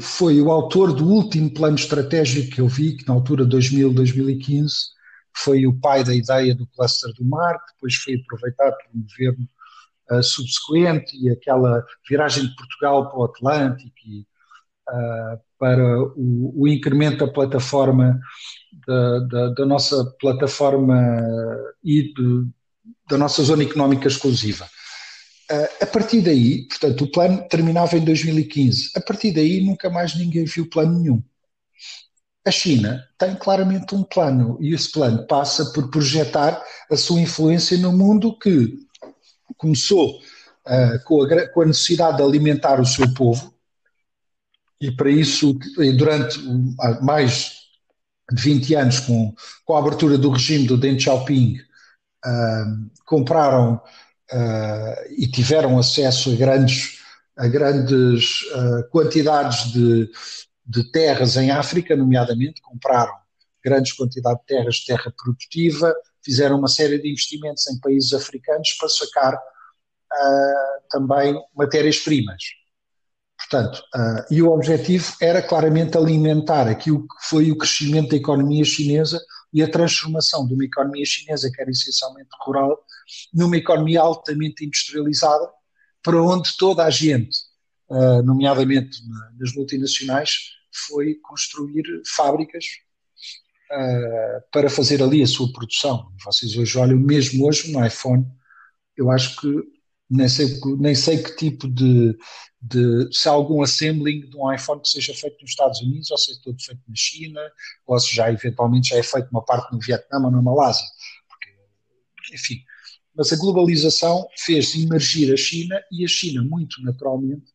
foi 0.00 0.40
o 0.40 0.50
autor 0.50 0.92
do 0.92 1.06
último 1.06 1.52
plano 1.52 1.76
estratégico 1.76 2.54
que 2.54 2.60
eu 2.60 2.68
vi, 2.68 2.96
que 2.96 3.06
na 3.06 3.14
altura 3.14 3.44
2000-2015 3.44 4.70
foi 5.34 5.66
o 5.66 5.78
pai 5.78 6.04
da 6.04 6.14
ideia 6.14 6.54
do 6.54 6.66
cluster 6.66 7.12
do 7.14 7.24
mar, 7.24 7.56
depois 7.72 7.94
foi 7.96 8.14
aproveitado 8.14 8.74
pelo 8.78 9.04
governo 9.04 9.48
uh, 10.10 10.22
subsequente 10.22 11.16
e 11.16 11.30
aquela 11.30 11.84
viragem 12.08 12.46
de 12.46 12.54
Portugal 12.54 13.08
para 13.08 13.18
o 13.18 13.24
Atlântico 13.24 13.96
e 14.06 14.26
para 15.58 16.02
o, 16.16 16.62
o, 16.62 16.68
incremento 16.68 17.24
da 17.24 17.32
plataforma 17.32 18.20
da, 18.86 19.18
da, 19.20 19.48
da 19.50 19.66
nossa 19.66 20.04
plataforma 20.20 20.94
e 21.84 22.12
da 23.08 23.16
nossa 23.16 23.42
zona 23.42 23.62
económica 23.62 24.08
exclusiva. 24.08 24.66
A 25.80 25.86
partir 25.86 26.22
daí, 26.22 26.66
portanto, 26.66 27.04
o 27.04 27.10
plano 27.10 27.46
terminava 27.48 27.96
em 27.96 28.04
2015. 28.04 28.92
A 28.96 29.00
partir 29.00 29.32
daí, 29.32 29.62
nunca 29.64 29.90
mais 29.90 30.14
ninguém 30.14 30.44
viu 30.44 30.68
plano 30.68 30.98
nenhum. 30.98 31.22
A 32.44 32.50
China 32.50 33.06
tem 33.16 33.36
claramente 33.36 33.94
um 33.94 34.02
plano 34.02 34.58
e 34.60 34.74
esse 34.74 34.90
plano 34.90 35.26
passa 35.28 35.72
por 35.72 35.90
projetar 35.90 36.60
a 36.90 36.96
sua 36.96 37.20
influência 37.20 37.78
no 37.78 37.92
mundo 37.92 38.36
que 38.36 38.78
começou 39.56 40.18
uh, 40.18 41.04
com, 41.04 41.22
a, 41.22 41.48
com, 41.48 41.60
a, 41.60 41.66
necessidade 41.66 42.16
de 42.16 42.22
alimentar 42.24 42.80
o 42.80 42.86
seu 42.86 43.14
povo, 43.14 43.54
e 44.82 44.90
para 44.90 45.08
isso, 45.08 45.56
durante 45.96 46.40
mais 47.00 47.52
de 48.32 48.42
20 48.42 48.74
anos, 48.74 48.98
com, 48.98 49.32
com 49.64 49.76
a 49.76 49.78
abertura 49.78 50.18
do 50.18 50.30
regime 50.30 50.66
do 50.66 50.76
Deng 50.76 50.98
Xiaoping, 50.98 51.56
uh, 52.26 52.90
compraram 53.06 53.76
uh, 53.76 55.12
e 55.16 55.30
tiveram 55.30 55.78
acesso 55.78 56.32
a 56.32 56.34
grandes, 56.34 56.98
a 57.36 57.46
grandes 57.46 58.42
quantidades 58.90 59.72
de, 59.72 60.10
de 60.66 60.90
terras 60.90 61.36
em 61.36 61.52
África, 61.52 61.94
nomeadamente, 61.94 62.60
compraram 62.60 63.14
grandes 63.64 63.92
quantidades 63.92 64.40
de 64.40 64.46
terras 64.46 64.74
de 64.74 64.86
terra 64.86 65.14
produtiva, 65.16 65.94
fizeram 66.24 66.58
uma 66.58 66.68
série 66.68 66.98
de 66.98 67.08
investimentos 67.08 67.68
em 67.68 67.78
países 67.78 68.12
africanos 68.12 68.72
para 68.72 68.88
sacar 68.88 69.34
uh, 69.34 70.88
também 70.90 71.40
matérias-primas. 71.54 72.61
Portanto, 73.42 73.82
uh, 73.94 74.24
e 74.30 74.42
o 74.42 74.50
objetivo 74.50 75.12
era 75.20 75.42
claramente 75.42 75.96
alimentar 75.96 76.68
aquilo 76.68 77.02
que 77.02 77.28
foi 77.28 77.50
o 77.50 77.56
crescimento 77.56 78.10
da 78.10 78.16
economia 78.16 78.64
chinesa 78.64 79.20
e 79.52 79.62
a 79.62 79.70
transformação 79.70 80.46
de 80.46 80.54
uma 80.54 80.64
economia 80.64 81.04
chinesa 81.04 81.50
que 81.50 81.60
era 81.60 81.70
essencialmente 81.70 82.30
rural 82.44 82.78
numa 83.34 83.56
economia 83.56 84.00
altamente 84.00 84.64
industrializada, 84.64 85.48
para 86.02 86.22
onde 86.22 86.56
toda 86.56 86.84
a 86.84 86.90
gente, 86.90 87.36
uh, 87.90 88.22
nomeadamente 88.22 88.98
nas 89.38 89.54
multinacionais, 89.54 90.30
foi 90.88 91.16
construir 91.16 91.84
fábricas 92.06 92.64
uh, 93.72 94.42
para 94.52 94.70
fazer 94.70 95.02
ali 95.02 95.22
a 95.22 95.26
sua 95.26 95.52
produção. 95.52 96.10
Vocês 96.24 96.56
hoje 96.56 96.78
olham, 96.78 96.98
mesmo 96.98 97.46
hoje 97.46 97.72
no 97.72 97.84
iPhone, 97.84 98.24
eu 98.96 99.10
acho 99.10 99.40
que 99.40 99.62
nem 100.08 100.28
sei, 100.28 100.60
nem 100.78 100.94
sei 100.94 101.22
que 101.22 101.36
tipo 101.36 101.68
de, 101.68 102.16
de, 102.62 103.08
se 103.12 103.28
há 103.28 103.32
algum 103.32 103.60
assembling 103.60 104.20
de 104.20 104.36
um 104.36 104.52
iPhone 104.52 104.80
que 104.80 104.88
seja 104.88 105.12
feito 105.12 105.40
nos 105.40 105.50
Estados 105.50 105.80
Unidos, 105.80 106.10
ou 106.12 106.16
se 106.16 106.32
é 106.32 106.34
todo 106.44 106.62
feito 106.62 106.80
na 106.86 106.94
China, 106.94 107.40
ou 107.84 107.98
se 107.98 108.14
já 108.14 108.30
eventualmente 108.30 108.90
já 108.90 108.96
é 108.96 109.02
feito 109.02 109.28
uma 109.32 109.44
parte 109.44 109.72
no 109.72 109.80
Vietnã 109.80 110.20
ou 110.24 110.30
na 110.30 110.40
Malásia. 110.40 110.86
Porque, 111.28 112.36
enfim, 112.36 112.62
mas 113.16 113.32
a 113.32 113.36
globalização 113.36 114.28
fez 114.38 114.76
emergir 114.76 115.32
a 115.32 115.36
China 115.36 115.80
e 115.90 116.04
a 116.04 116.08
China, 116.08 116.42
muito 116.44 116.80
naturalmente, 116.82 117.50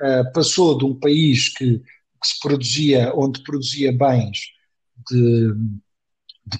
uh, 0.00 0.32
passou 0.32 0.76
de 0.76 0.84
um 0.84 0.98
país 0.98 1.48
que, 1.50 1.78
que, 1.78 2.26
se 2.26 2.40
produzia, 2.40 3.12
onde 3.14 3.44
produzia 3.44 3.92
bens 3.92 4.40
de, 5.08 5.54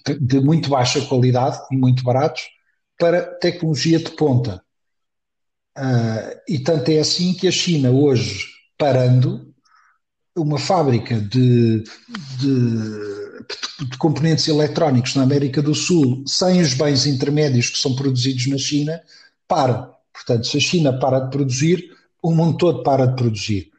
de, 0.06 0.20
de 0.20 0.40
muito 0.40 0.68
baixa 0.68 1.04
qualidade 1.04 1.58
e 1.72 1.76
muito 1.76 2.04
baratos, 2.04 2.42
para 2.96 3.22
tecnologia 3.38 3.98
de 3.98 4.10
ponta 4.12 4.64
Uh, 5.76 6.40
e 6.48 6.58
tanto 6.58 6.90
é 6.90 6.98
assim 6.98 7.34
que 7.34 7.46
a 7.46 7.52
China 7.52 7.90
hoje, 7.90 8.46
parando, 8.78 9.54
uma 10.34 10.58
fábrica 10.58 11.20
de, 11.20 11.82
de, 12.38 12.60
de, 13.90 13.98
componentes 13.98 14.48
eletrónicos 14.48 15.14
na 15.14 15.22
América 15.22 15.62
do 15.62 15.74
Sul, 15.74 16.24
sem 16.26 16.60
os 16.60 16.74
bens 16.74 17.06
intermédios 17.06 17.70
que 17.70 17.78
são 17.78 17.94
produzidos 17.94 18.46
na 18.46 18.58
China, 18.58 19.00
para. 19.48 19.90
Portanto, 20.12 20.46
se 20.46 20.56
a 20.56 20.60
China 20.60 20.98
para 20.98 21.20
de 21.20 21.30
produzir, 21.30 21.90
o 22.22 22.34
mundo 22.34 22.56
todo 22.56 22.82
para 22.82 23.06
de 23.06 23.16
produzir. 23.16 23.70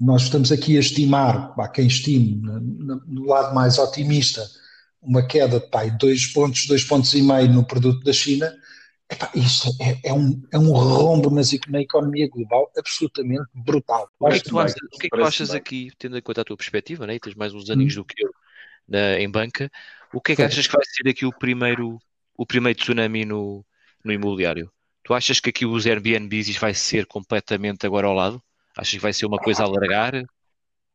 Nós 0.00 0.22
estamos 0.22 0.52
aqui 0.52 0.76
a 0.76 0.80
estimar, 0.80 1.54
pá, 1.54 1.68
quem 1.68 1.86
estime, 1.86 2.40
no, 2.42 3.26
lado 3.26 3.54
mais 3.54 3.78
otimista, 3.78 4.46
uma 5.02 5.26
queda 5.26 5.60
de 5.60 5.90
dois 5.98 6.26
pontos, 6.26 6.66
dois 6.66 6.84
pontos 6.84 7.12
e 7.14 7.22
meio 7.22 7.52
no 7.52 7.64
produto 7.64 8.02
da 8.04 8.12
China, 8.12 8.52
Epá, 9.10 9.30
isso 9.34 9.70
é, 9.80 10.10
é, 10.10 10.12
um, 10.12 10.42
é 10.52 10.58
um 10.58 10.70
rombo 10.70 11.30
nas, 11.30 11.50
na 11.68 11.80
economia 11.80 12.28
global 12.28 12.70
absolutamente 12.76 13.46
brutal. 13.54 14.10
O 14.18 14.28
que 14.28 14.36
é 14.36 14.40
que 14.40 14.48
tu 14.48 14.58
achas, 14.58 14.74
que 14.74 15.06
é 15.06 15.10
que 15.10 15.16
tu 15.16 15.24
achas 15.24 15.50
aqui, 15.50 15.90
tendo 15.98 16.18
em 16.18 16.22
conta 16.22 16.42
a 16.42 16.44
tua 16.44 16.56
perspectiva, 16.56 17.06
né? 17.06 17.14
e 17.14 17.20
tens 17.20 17.34
mais 17.34 17.54
uns 17.54 17.70
aninhos 17.70 17.96
hum. 17.96 18.00
do 18.00 18.04
que 18.04 18.22
eu 18.22 18.30
na, 18.86 19.18
em 19.18 19.30
banca, 19.30 19.70
o 20.12 20.20
que 20.20 20.32
é 20.32 20.36
que 20.36 20.42
achas 20.42 20.66
que 20.66 20.72
vai 20.72 20.84
ser 20.84 21.08
aqui 21.08 21.24
o 21.24 21.32
primeiro, 21.32 21.98
o 22.36 22.46
primeiro 22.46 22.78
tsunami 22.78 23.24
no, 23.24 23.64
no 24.04 24.12
imobiliário? 24.12 24.70
Tu 25.02 25.14
achas 25.14 25.40
que 25.40 25.50
aqui 25.50 25.64
os 25.64 25.86
Airbnbs 25.86 26.56
vai 26.56 26.74
ser 26.74 27.06
completamente 27.06 27.86
agora 27.86 28.06
ao 28.06 28.14
lado? 28.14 28.42
Achas 28.76 28.92
que 28.92 29.00
vai 29.00 29.12
ser 29.12 29.24
uma 29.26 29.38
coisa 29.38 29.62
a 29.62 29.66
alargar? 29.66 30.22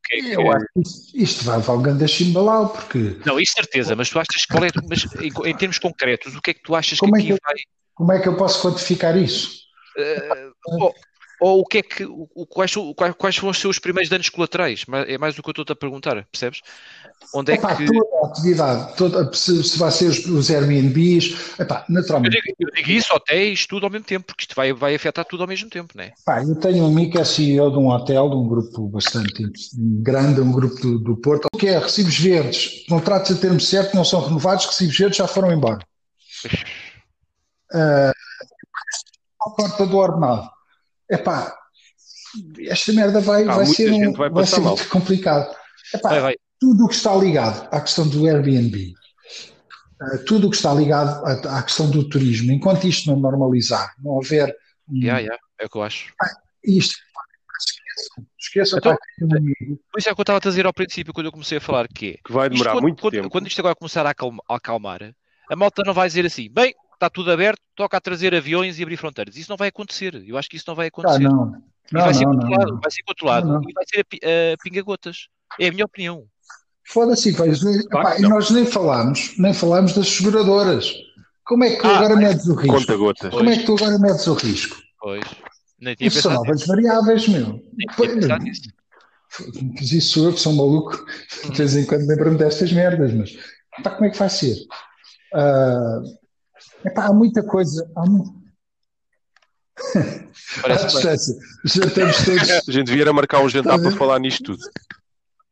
Que 0.06 0.16
é 0.16 0.22
que... 0.22 0.32
Eu 0.32 0.52
acho 0.52 0.66
que 0.74 1.24
isto, 1.24 1.44
vai 1.46 1.58
levar 1.58 1.74
um 1.74 1.82
grande 1.82 2.08
chimbalau, 2.08 2.70
porque... 2.70 3.18
Não, 3.26 3.40
isso 3.40 3.54
certeza, 3.54 3.96
mas 3.96 4.10
tu 4.10 4.20
achas 4.20 4.46
qual 4.46 4.64
é, 4.66 4.70
mas 4.88 5.06
em, 5.22 5.50
em, 5.50 5.56
termos 5.56 5.80
concretos, 5.80 6.36
o 6.36 6.42
que 6.42 6.52
é 6.52 6.54
que 6.54 6.64
tu 6.64 6.76
achas 6.76 7.00
Como 7.00 7.14
que 7.14 7.20
aqui 7.20 7.32
é 7.32 7.36
que 7.36 7.42
vai... 7.44 7.56
Como 7.96 8.12
é 8.12 8.20
que 8.20 8.28
eu 8.28 8.36
posso 8.36 8.62
quantificar 8.62 9.16
isso? 9.16 9.64
Uh, 9.98 10.52
ou, 10.66 10.96
ou, 11.44 11.60
o 11.60 11.66
que 11.66 11.80
é 11.80 11.82
que, 11.82 12.06
o, 12.06 12.46
quais, 12.48 12.74
quais, 12.96 13.16
quais 13.16 13.38
vão 13.38 13.54
ser 13.54 13.68
os 13.68 13.78
primeiros 13.78 14.10
danos 14.10 14.30
colaterais? 14.30 14.86
É 15.08 15.18
mais 15.18 15.36
do 15.36 15.44
que 15.44 15.50
eu 15.50 15.52
estou-te 15.52 15.74
a 15.74 15.76
perguntar, 15.76 16.26
percebes? 16.32 16.62
Onde 17.36 17.52
é 17.52 17.56
epá, 17.56 17.76
que... 17.76 17.86
Toda 17.86 18.00
a 18.00 18.28
atividade, 18.28 18.96
toda, 18.96 19.34
se, 19.34 19.62
se 19.62 19.78
vai 19.78 19.92
ser 19.92 20.06
os, 20.06 20.26
os 20.26 20.50
Airbnbs, 20.50 21.60
epá, 21.60 21.86
naturalmente. 21.90 22.38
Eu 22.38 22.42
digo, 22.42 22.56
eu 22.60 22.70
digo, 22.74 22.92
isso, 22.92 23.14
hotéis, 23.14 23.68
tudo 23.68 23.86
ao 23.86 23.92
mesmo 23.92 24.06
tempo, 24.06 24.26
porque 24.26 24.44
isto 24.44 24.56
vai, 24.56 24.72
vai 24.72 24.96
afetar 24.96 25.26
tudo 25.26 25.44
ao 25.44 25.50
mesmo 25.50 25.70
tempo, 25.70 25.94
não 25.96 26.04
é? 26.06 26.14
Epá, 26.18 26.42
eu 26.42 26.56
tenho 26.56 26.86
um 26.86 26.88
amigo 26.88 27.12
que 27.12 27.20
é 27.20 27.26
CEO 27.26 27.72
de 27.72 27.78
um 27.78 27.90
hotel, 27.90 28.30
de 28.30 28.36
um 28.38 28.48
grupo 28.48 28.88
bastante 28.88 29.52
grande, 29.76 30.40
um 30.40 30.52
grupo 30.52 30.76
do, 30.80 30.98
do 30.98 31.18
Porto, 31.18 31.50
que 31.60 31.68
é 31.68 31.78
recibos 31.78 32.18
verdes, 32.18 32.86
contratos 32.88 33.32
a 33.32 33.36
termo 33.36 33.60
certo 33.60 33.96
não 33.96 34.06
são 34.06 34.22
renovados, 34.22 34.66
recibos 34.66 34.98
verdes 34.98 35.18
já 35.18 35.28
foram 35.28 35.52
embora. 35.52 35.80
uh, 37.74 38.14
a 39.42 39.50
porta 39.50 39.86
do 39.86 39.98
ordenado. 39.98 40.54
Epá, 41.10 41.56
esta 42.68 42.94
merda 42.94 43.20
vai, 43.20 43.44
ah, 43.44 43.56
vai 43.56 43.66
ser, 43.66 43.92
um, 43.92 44.14
vai, 44.14 44.30
vai 44.30 44.46
ser 44.46 44.60
muito 44.60 44.88
complicado. 44.90 45.54
Epá, 45.94 46.10
vai, 46.10 46.22
vai. 46.22 46.36
Tudo 46.60 46.86
o 46.86 46.88
que 46.88 46.96
está 46.96 47.16
ligado 47.16 47.68
à 47.72 47.82
questão 47.82 48.08
do 48.08 48.26
Airbnb, 48.26 48.94
uh, 50.02 50.26
tudo 50.26 50.48
o 50.48 50.50
que 50.50 50.56
está 50.56 50.74
ligado 50.74 51.26
à, 51.26 51.60
à, 51.60 51.64
questão 51.64 51.90
do 51.90 52.08
turismo, 52.08 52.52
enquanto 52.52 52.88
isto 52.88 53.10
não 53.10 53.20
normalizar, 53.20 53.94
não 54.02 54.14
houver. 54.14 54.56
Um, 54.90 54.98
yeah, 54.98 55.20
yeah, 55.20 55.40
é 55.60 55.66
o 55.66 55.70
que 55.70 55.78
eu 55.78 55.84
acho. 55.84 56.14
isto, 56.64 56.96
esqueçam, 57.60 58.26
esqueçam 58.40 58.80
então, 58.80 58.98
Por 59.92 60.00
isso 60.00 60.10
é 60.10 60.14
que 60.14 60.20
eu 60.20 60.24
estava 60.24 60.38
a 60.38 60.42
dizer 60.42 60.66
ao 60.66 60.74
princípio, 60.74 61.14
quando 61.14 61.28
eu 61.28 61.32
comecei 61.32 61.58
a 61.58 61.62
falar, 61.62 61.88
que, 61.88 62.12
é, 62.12 62.14
que 62.26 62.32
vai 62.32 62.50
demorar 62.50 62.74
quando, 62.74 62.84
muito 62.84 63.02
quando, 63.02 63.14
tempo. 63.14 63.30
Quando 63.30 63.48
isto 63.48 63.60
agora 63.60 63.76
começar 63.76 64.06
a 64.06 64.12
acalmar, 64.12 64.44
a 64.50 64.56
acalmar, 64.56 65.16
a 65.50 65.56
malta 65.56 65.84
não 65.86 65.94
vai 65.94 66.08
dizer 66.08 66.26
assim, 66.26 66.50
bem, 66.50 66.74
está 67.04 67.10
tudo 67.10 67.32
aberto, 67.32 67.60
toca 67.76 67.98
a 67.98 68.02
trazer 68.02 68.34
aviões 68.34 68.80
e 68.80 68.84
abrir 68.84 68.98
fronteiras. 68.98 69.36
Isso 69.36 69.50
não 69.50 69.58
vai 69.58 69.68
acontecer. 69.68 70.24
Eu 70.26 70.38
acho 70.38 70.50
que 70.50 70.56
isso 70.56 70.66
não 70.68 70.76
vai 70.76 70.88
acontecer. 70.88 71.26
Ah, 71.26 71.30
não. 71.30 71.46
Não, 71.92 72.02
vai, 72.02 72.06
não, 72.06 72.14
ser 72.14 72.26
não, 72.26 72.32
controlado, 72.32 72.80
vai 72.82 72.92
ser 72.92 73.04
controlado 73.04 73.62
e 73.70 73.74
vai 73.74 73.84
ser 73.86 74.00
a, 74.00 74.54
a 74.54 74.58
pinga-gotas. 74.64 75.28
É 75.60 75.68
a 75.68 75.72
minha 75.72 75.86
opinião. 75.86 76.26
Foda-se, 76.86 77.34
claro 77.34 77.52
nós 78.22 78.50
nem 78.50 78.66
falámos, 78.66 79.38
nem 79.38 79.54
falámos 79.54 79.94
das 79.94 80.08
seguradoras. 80.10 80.94
Como 81.46 81.64
é 81.64 81.72
que 81.72 81.82
tu 81.82 81.88
ah, 81.88 81.98
agora 81.98 82.16
medes 82.16 82.48
o 82.48 82.56
risco? 82.56 82.78
Conta 82.78 82.96
gotas. 82.96 83.34
Como 83.34 83.50
é 83.50 83.58
que 83.58 83.66
tu 83.66 83.76
agora 83.76 84.00
medes 84.00 84.28
o 84.28 84.34
risco? 84.34 84.82
Pois. 85.00 85.24
Nem 85.80 85.96
tinha 85.96 86.08
Isso 86.08 86.22
são 86.22 86.34
novas 86.34 86.66
variáveis, 86.66 87.28
meu. 87.28 87.62
Mas 89.78 89.92
isso 89.92 90.14
sou 90.14 90.26
eu 90.26 90.34
que 90.34 90.40
sou 90.40 90.54
maluco, 90.54 91.06
de 91.44 91.58
vez 91.58 91.76
em 91.76 91.86
quando 91.86 92.08
lembro-me 92.08 92.38
destas 92.38 92.72
merdas, 92.72 93.14
mas 93.14 93.36
pá, 93.84 93.92
como 93.92 94.06
é 94.06 94.10
que 94.10 94.20
vai 94.20 94.30
ser? 94.30 94.56
Uh, 95.34 96.23
epá, 96.86 97.06
há 97.06 97.14
muita 97.14 97.44
coisa, 97.44 97.90
há 97.96 98.06
muito... 98.06 98.44
Parece 100.62 100.86
distância. 100.86 101.36
Já 101.66 101.86
estamos 101.86 102.26
todos. 102.26 102.50
A 102.52 102.72
gente 102.72 102.86
devia 102.88 103.12
marcar 103.12 103.40
um 103.40 103.50
jantar 103.50 103.80
para 103.82 103.92
falar 103.92 104.20
nisto 104.20 104.44
tudo. 104.44 104.64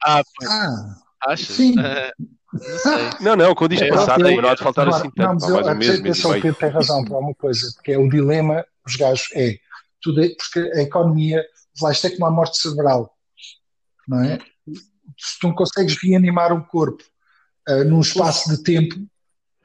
Ah, 0.04 0.22
ah 0.48 0.96
Achas? 1.28 1.56
Sim. 1.56 1.76
Uh, 1.78 3.22
não, 3.22 3.36
não, 3.36 3.56
quando 3.56 3.74
isto 3.74 3.84
é, 3.84 3.90
passar, 3.90 4.20
não 4.20 4.50
há 4.50 4.56
de 4.56 4.64
faltar 4.64 4.88
assim 4.90 5.10
tanto. 5.12 5.18
Não, 5.18 5.34
mas 5.36 5.44
eu, 5.44 5.76
mais 5.76 6.00
atenção, 6.00 6.32
Pedro 6.34 6.56
tem 6.56 6.70
razão 6.70 7.06
para 7.06 7.18
uma 7.18 7.34
coisa, 7.36 7.72
porque 7.76 7.94
é 7.94 7.98
o 7.98 8.10
dilema 8.10 8.66
dos 8.86 8.96
gajos 8.96 9.28
é, 9.34 9.58
tudo 10.02 10.24
é 10.24 10.30
porque 10.30 10.60
a 10.60 10.82
economia, 10.82 11.46
lá 11.82 11.92
isto 11.92 12.08
é 12.08 12.10
como 12.10 12.26
a 12.26 12.32
morte 12.32 12.58
cerebral, 12.58 13.16
não 14.08 14.22
é? 14.22 14.40
Se 15.18 15.40
tu 15.40 15.48
não 15.48 15.56
consegues 15.56 15.96
reanimar 16.02 16.52
um 16.52 16.62
corpo 16.62 17.04
uh, 17.70 17.84
num 17.86 18.02
espaço 18.02 18.50
de 18.50 18.64
tempo, 18.64 18.96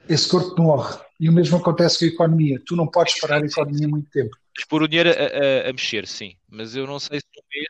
esse 0.08 0.28
corpo 0.28 0.60
morre. 0.60 0.96
E 1.18 1.28
o 1.28 1.32
mesmo 1.32 1.56
acontece 1.56 1.98
com 1.98 2.04
a 2.04 2.08
economia. 2.08 2.62
Tu 2.64 2.76
não 2.76 2.86
podes 2.86 3.18
parar 3.20 3.42
a 3.42 3.46
economia 3.46 3.88
muito 3.88 4.10
tempo. 4.10 4.36
Expor 4.56 4.82
o 4.82 4.88
dinheiro 4.88 5.10
a, 5.10 5.12
a, 5.12 5.70
a, 5.70 5.72
mexer, 5.72 6.06
sim. 6.06 6.36
Mas 6.48 6.76
eu 6.76 6.86
não 6.86 6.98
sei 6.98 7.20
se 7.20 7.26
um 7.36 7.42
mês. 7.52 7.68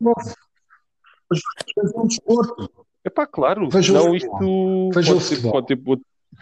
Bom, 0.00 0.12
Veja 1.30 1.98
um 1.98 2.06
desporto. 2.06 2.86
Epá, 3.04 3.26
claro. 3.26 3.68
Veja 3.68 3.92
não, 3.92 4.14
isto 4.14 4.90
Veja 4.94 5.14
o 5.14 5.20
futebol. 5.20 5.64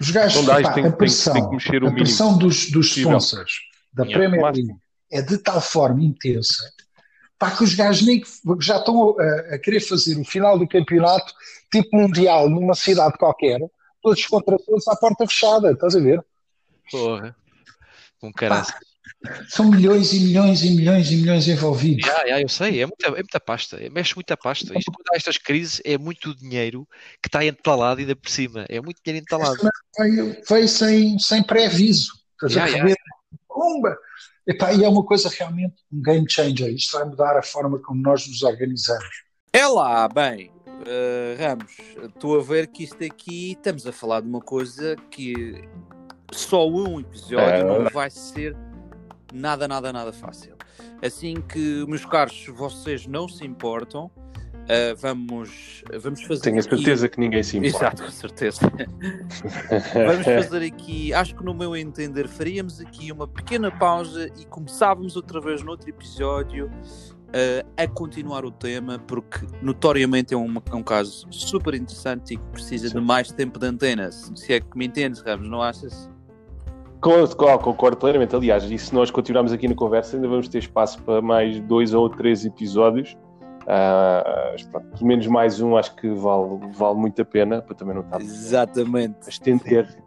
Os 0.00 0.10
gajos, 0.10 0.44
dá, 0.44 0.60
epá, 0.60 0.72
tem, 0.72 0.86
a 0.86 0.92
pressão, 0.92 1.32
tem, 1.32 1.42
tem 1.42 1.50
que 1.50 1.56
mexer 1.56 1.84
o 1.84 1.88
a 1.88 1.92
pressão 1.92 2.36
dos, 2.36 2.70
dos 2.70 2.96
sponsors 2.96 3.52
da 3.92 4.04
Premier 4.04 4.42
League 4.52 4.74
é 5.10 5.22
de 5.22 5.38
tal 5.38 5.60
forma 5.60 6.02
intensa 6.02 6.64
pá, 7.38 7.50
que 7.50 7.62
os 7.62 7.74
gajos 7.74 8.06
nem 8.06 8.22
já 8.60 8.78
estão 8.78 9.16
a, 9.18 9.54
a, 9.54 9.58
querer 9.58 9.80
fazer 9.80 10.18
o 10.18 10.24
final 10.24 10.58
do 10.58 10.66
campeonato 10.66 11.32
tipo 11.70 11.96
mundial 11.96 12.48
numa 12.48 12.74
cidade 12.74 13.18
qualquer, 13.18 13.60
todos 14.04 14.26
contra 14.26 14.58
todos 14.58 14.86
à 14.86 14.94
porta 14.94 15.26
fechada, 15.26 15.72
estás 15.72 15.96
a 15.96 16.00
ver? 16.00 16.22
Porra, 16.90 17.34
um 18.22 18.30
caralho. 18.30 18.66
São 19.48 19.70
milhões 19.70 20.12
e 20.12 20.20
milhões 20.20 20.62
e 20.62 20.70
milhões 20.70 21.10
e 21.10 21.16
milhões 21.16 21.48
envolvidos. 21.48 22.04
Yeah, 22.04 22.24
yeah, 22.24 22.42
eu 22.42 22.48
sei, 22.48 22.82
é 22.82 22.86
muita, 22.86 23.06
é 23.06 23.10
muita 23.10 23.40
pasta, 23.40 23.78
mexe 23.90 24.14
muita 24.14 24.36
pasta. 24.36 24.78
Isto, 24.78 24.92
quando 24.92 25.06
há 25.12 25.16
estas 25.16 25.38
crises, 25.38 25.80
é 25.82 25.96
muito 25.96 26.36
dinheiro 26.36 26.86
que 27.22 27.28
está 27.28 27.42
entalado 27.42 28.00
ainda 28.00 28.14
por 28.14 28.28
cima. 28.28 28.66
É 28.68 28.78
muito 28.82 29.00
dinheiro 29.02 29.24
entalado. 29.24 29.56
Veio, 29.98 30.36
veio 30.46 30.68
sem, 30.68 31.18
sem 31.18 31.42
pré-aviso. 31.42 32.12
Yeah, 32.42 32.66
yeah. 32.66 32.94
Pumba! 33.48 33.96
e 34.46 34.84
é 34.84 34.88
uma 34.88 35.02
coisa 35.02 35.30
realmente 35.30 35.76
um 35.90 36.02
game 36.02 36.26
changer. 36.28 36.70
Isto 36.74 36.98
vai 36.98 37.06
mudar 37.06 37.38
a 37.38 37.42
forma 37.42 37.78
como 37.78 38.02
nós 38.02 38.26
nos 38.26 38.42
organizamos. 38.42 39.24
É 39.50 39.66
lá, 39.66 40.06
bem, 40.06 40.50
uh, 40.86 41.38
Ramos, 41.38 41.76
estou 42.04 42.38
a 42.38 42.42
ver 42.42 42.68
que 42.68 42.84
isto 42.84 43.02
aqui 43.04 43.52
estamos 43.52 43.86
a 43.86 43.92
falar 43.92 44.20
de 44.20 44.28
uma 44.28 44.40
coisa 44.40 44.96
que 45.10 45.68
só 46.32 46.68
um 46.68 47.00
episódio 47.00 47.38
é. 47.38 47.64
não 47.64 47.90
vai 47.90 48.10
ser 48.10 48.56
nada, 49.32 49.66
nada, 49.66 49.92
nada 49.92 50.12
fácil. 50.12 50.54
Assim 51.02 51.34
que, 51.34 51.84
meus 51.86 52.04
caros, 52.04 52.46
vocês 52.54 53.06
não 53.06 53.28
se 53.28 53.44
importam, 53.44 54.06
uh, 54.06 54.96
vamos, 54.96 55.82
vamos 56.00 56.22
fazer. 56.22 56.42
Tenho 56.42 56.58
a 56.58 56.62
certeza 56.62 57.06
aqui... 57.06 57.14
que 57.14 57.20
ninguém 57.20 57.42
se 57.42 57.58
importa. 57.58 57.76
Exato, 57.76 58.02
com 58.04 58.10
certeza. 58.10 58.60
vamos 59.94 60.24
fazer 60.24 60.64
aqui, 60.64 61.12
acho 61.12 61.34
que 61.34 61.44
no 61.44 61.54
meu 61.54 61.76
entender, 61.76 62.28
faríamos 62.28 62.80
aqui 62.80 63.12
uma 63.12 63.28
pequena 63.28 63.70
pausa 63.70 64.30
e 64.38 64.44
começávamos 64.46 65.16
outra 65.16 65.40
vez 65.40 65.62
no 65.62 65.72
outro 65.72 65.88
episódio. 65.88 66.70
Uh, 67.34 67.68
a 67.76 67.88
continuar 67.88 68.44
o 68.44 68.50
tema, 68.52 68.96
porque 69.08 69.44
notoriamente 69.60 70.32
é 70.32 70.36
um, 70.36 70.54
é 70.70 70.74
um 70.74 70.84
caso 70.84 71.26
super 71.32 71.74
interessante 71.74 72.34
e 72.34 72.36
que 72.36 72.44
precisa 72.52 72.88
Sim. 72.88 73.00
de 73.00 73.04
mais 73.04 73.32
tempo 73.32 73.58
de 73.58 73.66
antenas. 73.66 74.30
Se 74.36 74.52
é 74.52 74.60
que 74.60 74.78
me 74.78 74.86
entendes, 74.86 75.20
Ramos, 75.20 75.48
não 75.48 75.60
achas? 75.60 76.08
Concordo 77.00 77.96
plenamente. 77.96 78.36
Aliás, 78.36 78.70
e 78.70 78.78
se 78.78 78.94
nós 78.94 79.10
continuarmos 79.10 79.52
aqui 79.52 79.66
na 79.66 79.74
conversa, 79.74 80.16
ainda 80.16 80.28
vamos 80.28 80.46
ter 80.46 80.58
espaço 80.58 81.02
para 81.02 81.20
mais 81.20 81.60
dois 81.60 81.92
ou 81.92 82.08
três 82.08 82.46
episódios. 82.46 83.16
Uh, 83.64 84.70
pronto, 84.70 84.86
pelo 84.98 85.06
menos 85.06 85.26
mais 85.26 85.60
um, 85.60 85.76
acho 85.76 85.94
que 85.96 86.08
vale, 86.08 86.60
vale 86.72 86.98
muito 86.98 87.20
a 87.22 87.24
pena 87.24 87.62
para 87.62 87.74
também 87.74 87.94
não 87.94 88.02
estar 88.02 88.20
Exatamente. 88.20 89.26
a 89.26 89.28
estender. 89.28 90.04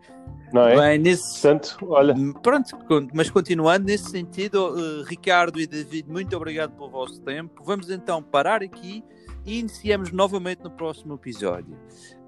Não 0.54 0.62
é? 0.62 0.76
Bem, 0.78 1.00
nesse... 1.00 1.41
Portanto, 1.41 1.78
olha. 1.89 2.15
Pronto, 2.41 2.78
mas 3.13 3.30
continuando 3.30 3.86
nesse 3.86 4.10
sentido, 4.10 4.74
uh, 4.74 5.04
Ricardo 5.04 5.60
e 5.60 5.67
David, 5.67 6.10
muito 6.10 6.36
obrigado 6.38 6.72
pelo 6.72 6.89
vosso 6.89 7.20
tempo. 7.22 7.63
Vamos 7.65 7.89
então 7.89 8.22
parar 8.24 8.62
aqui 8.62 9.04
e 9.47 9.60
iniciamos 9.60 10.12
novamente 10.12 10.62
no 10.62 10.69
próximo 10.69 11.15
episódio. 11.15 11.75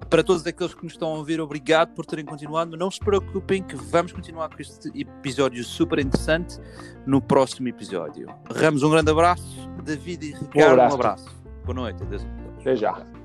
Para 0.08 0.24
todos 0.24 0.44
aqueles 0.46 0.74
que 0.74 0.82
nos 0.82 0.94
estão 0.94 1.14
a 1.14 1.18
ouvir, 1.18 1.40
obrigado 1.40 1.94
por 1.94 2.06
terem 2.06 2.24
continuado. 2.24 2.76
Não 2.76 2.90
se 2.90 2.98
preocupem 2.98 3.62
que 3.62 3.76
vamos 3.76 4.10
continuar 4.10 4.48
com 4.48 4.60
este 4.60 4.88
episódio 4.98 5.62
super 5.62 5.98
interessante 5.98 6.58
no 7.06 7.20
próximo 7.20 7.68
episódio. 7.68 8.26
Ramos, 8.50 8.82
um 8.82 8.90
grande 8.90 9.10
abraço. 9.10 9.70
David 9.84 10.24
e 10.24 10.32
Ricardo, 10.32 10.56
um 10.56 10.72
abraço. 10.72 10.96
Um 10.96 10.98
abraço. 10.98 11.42
Boa 11.64 11.74
noite. 11.74 12.02
Até 12.58 12.74
já. 12.74 13.19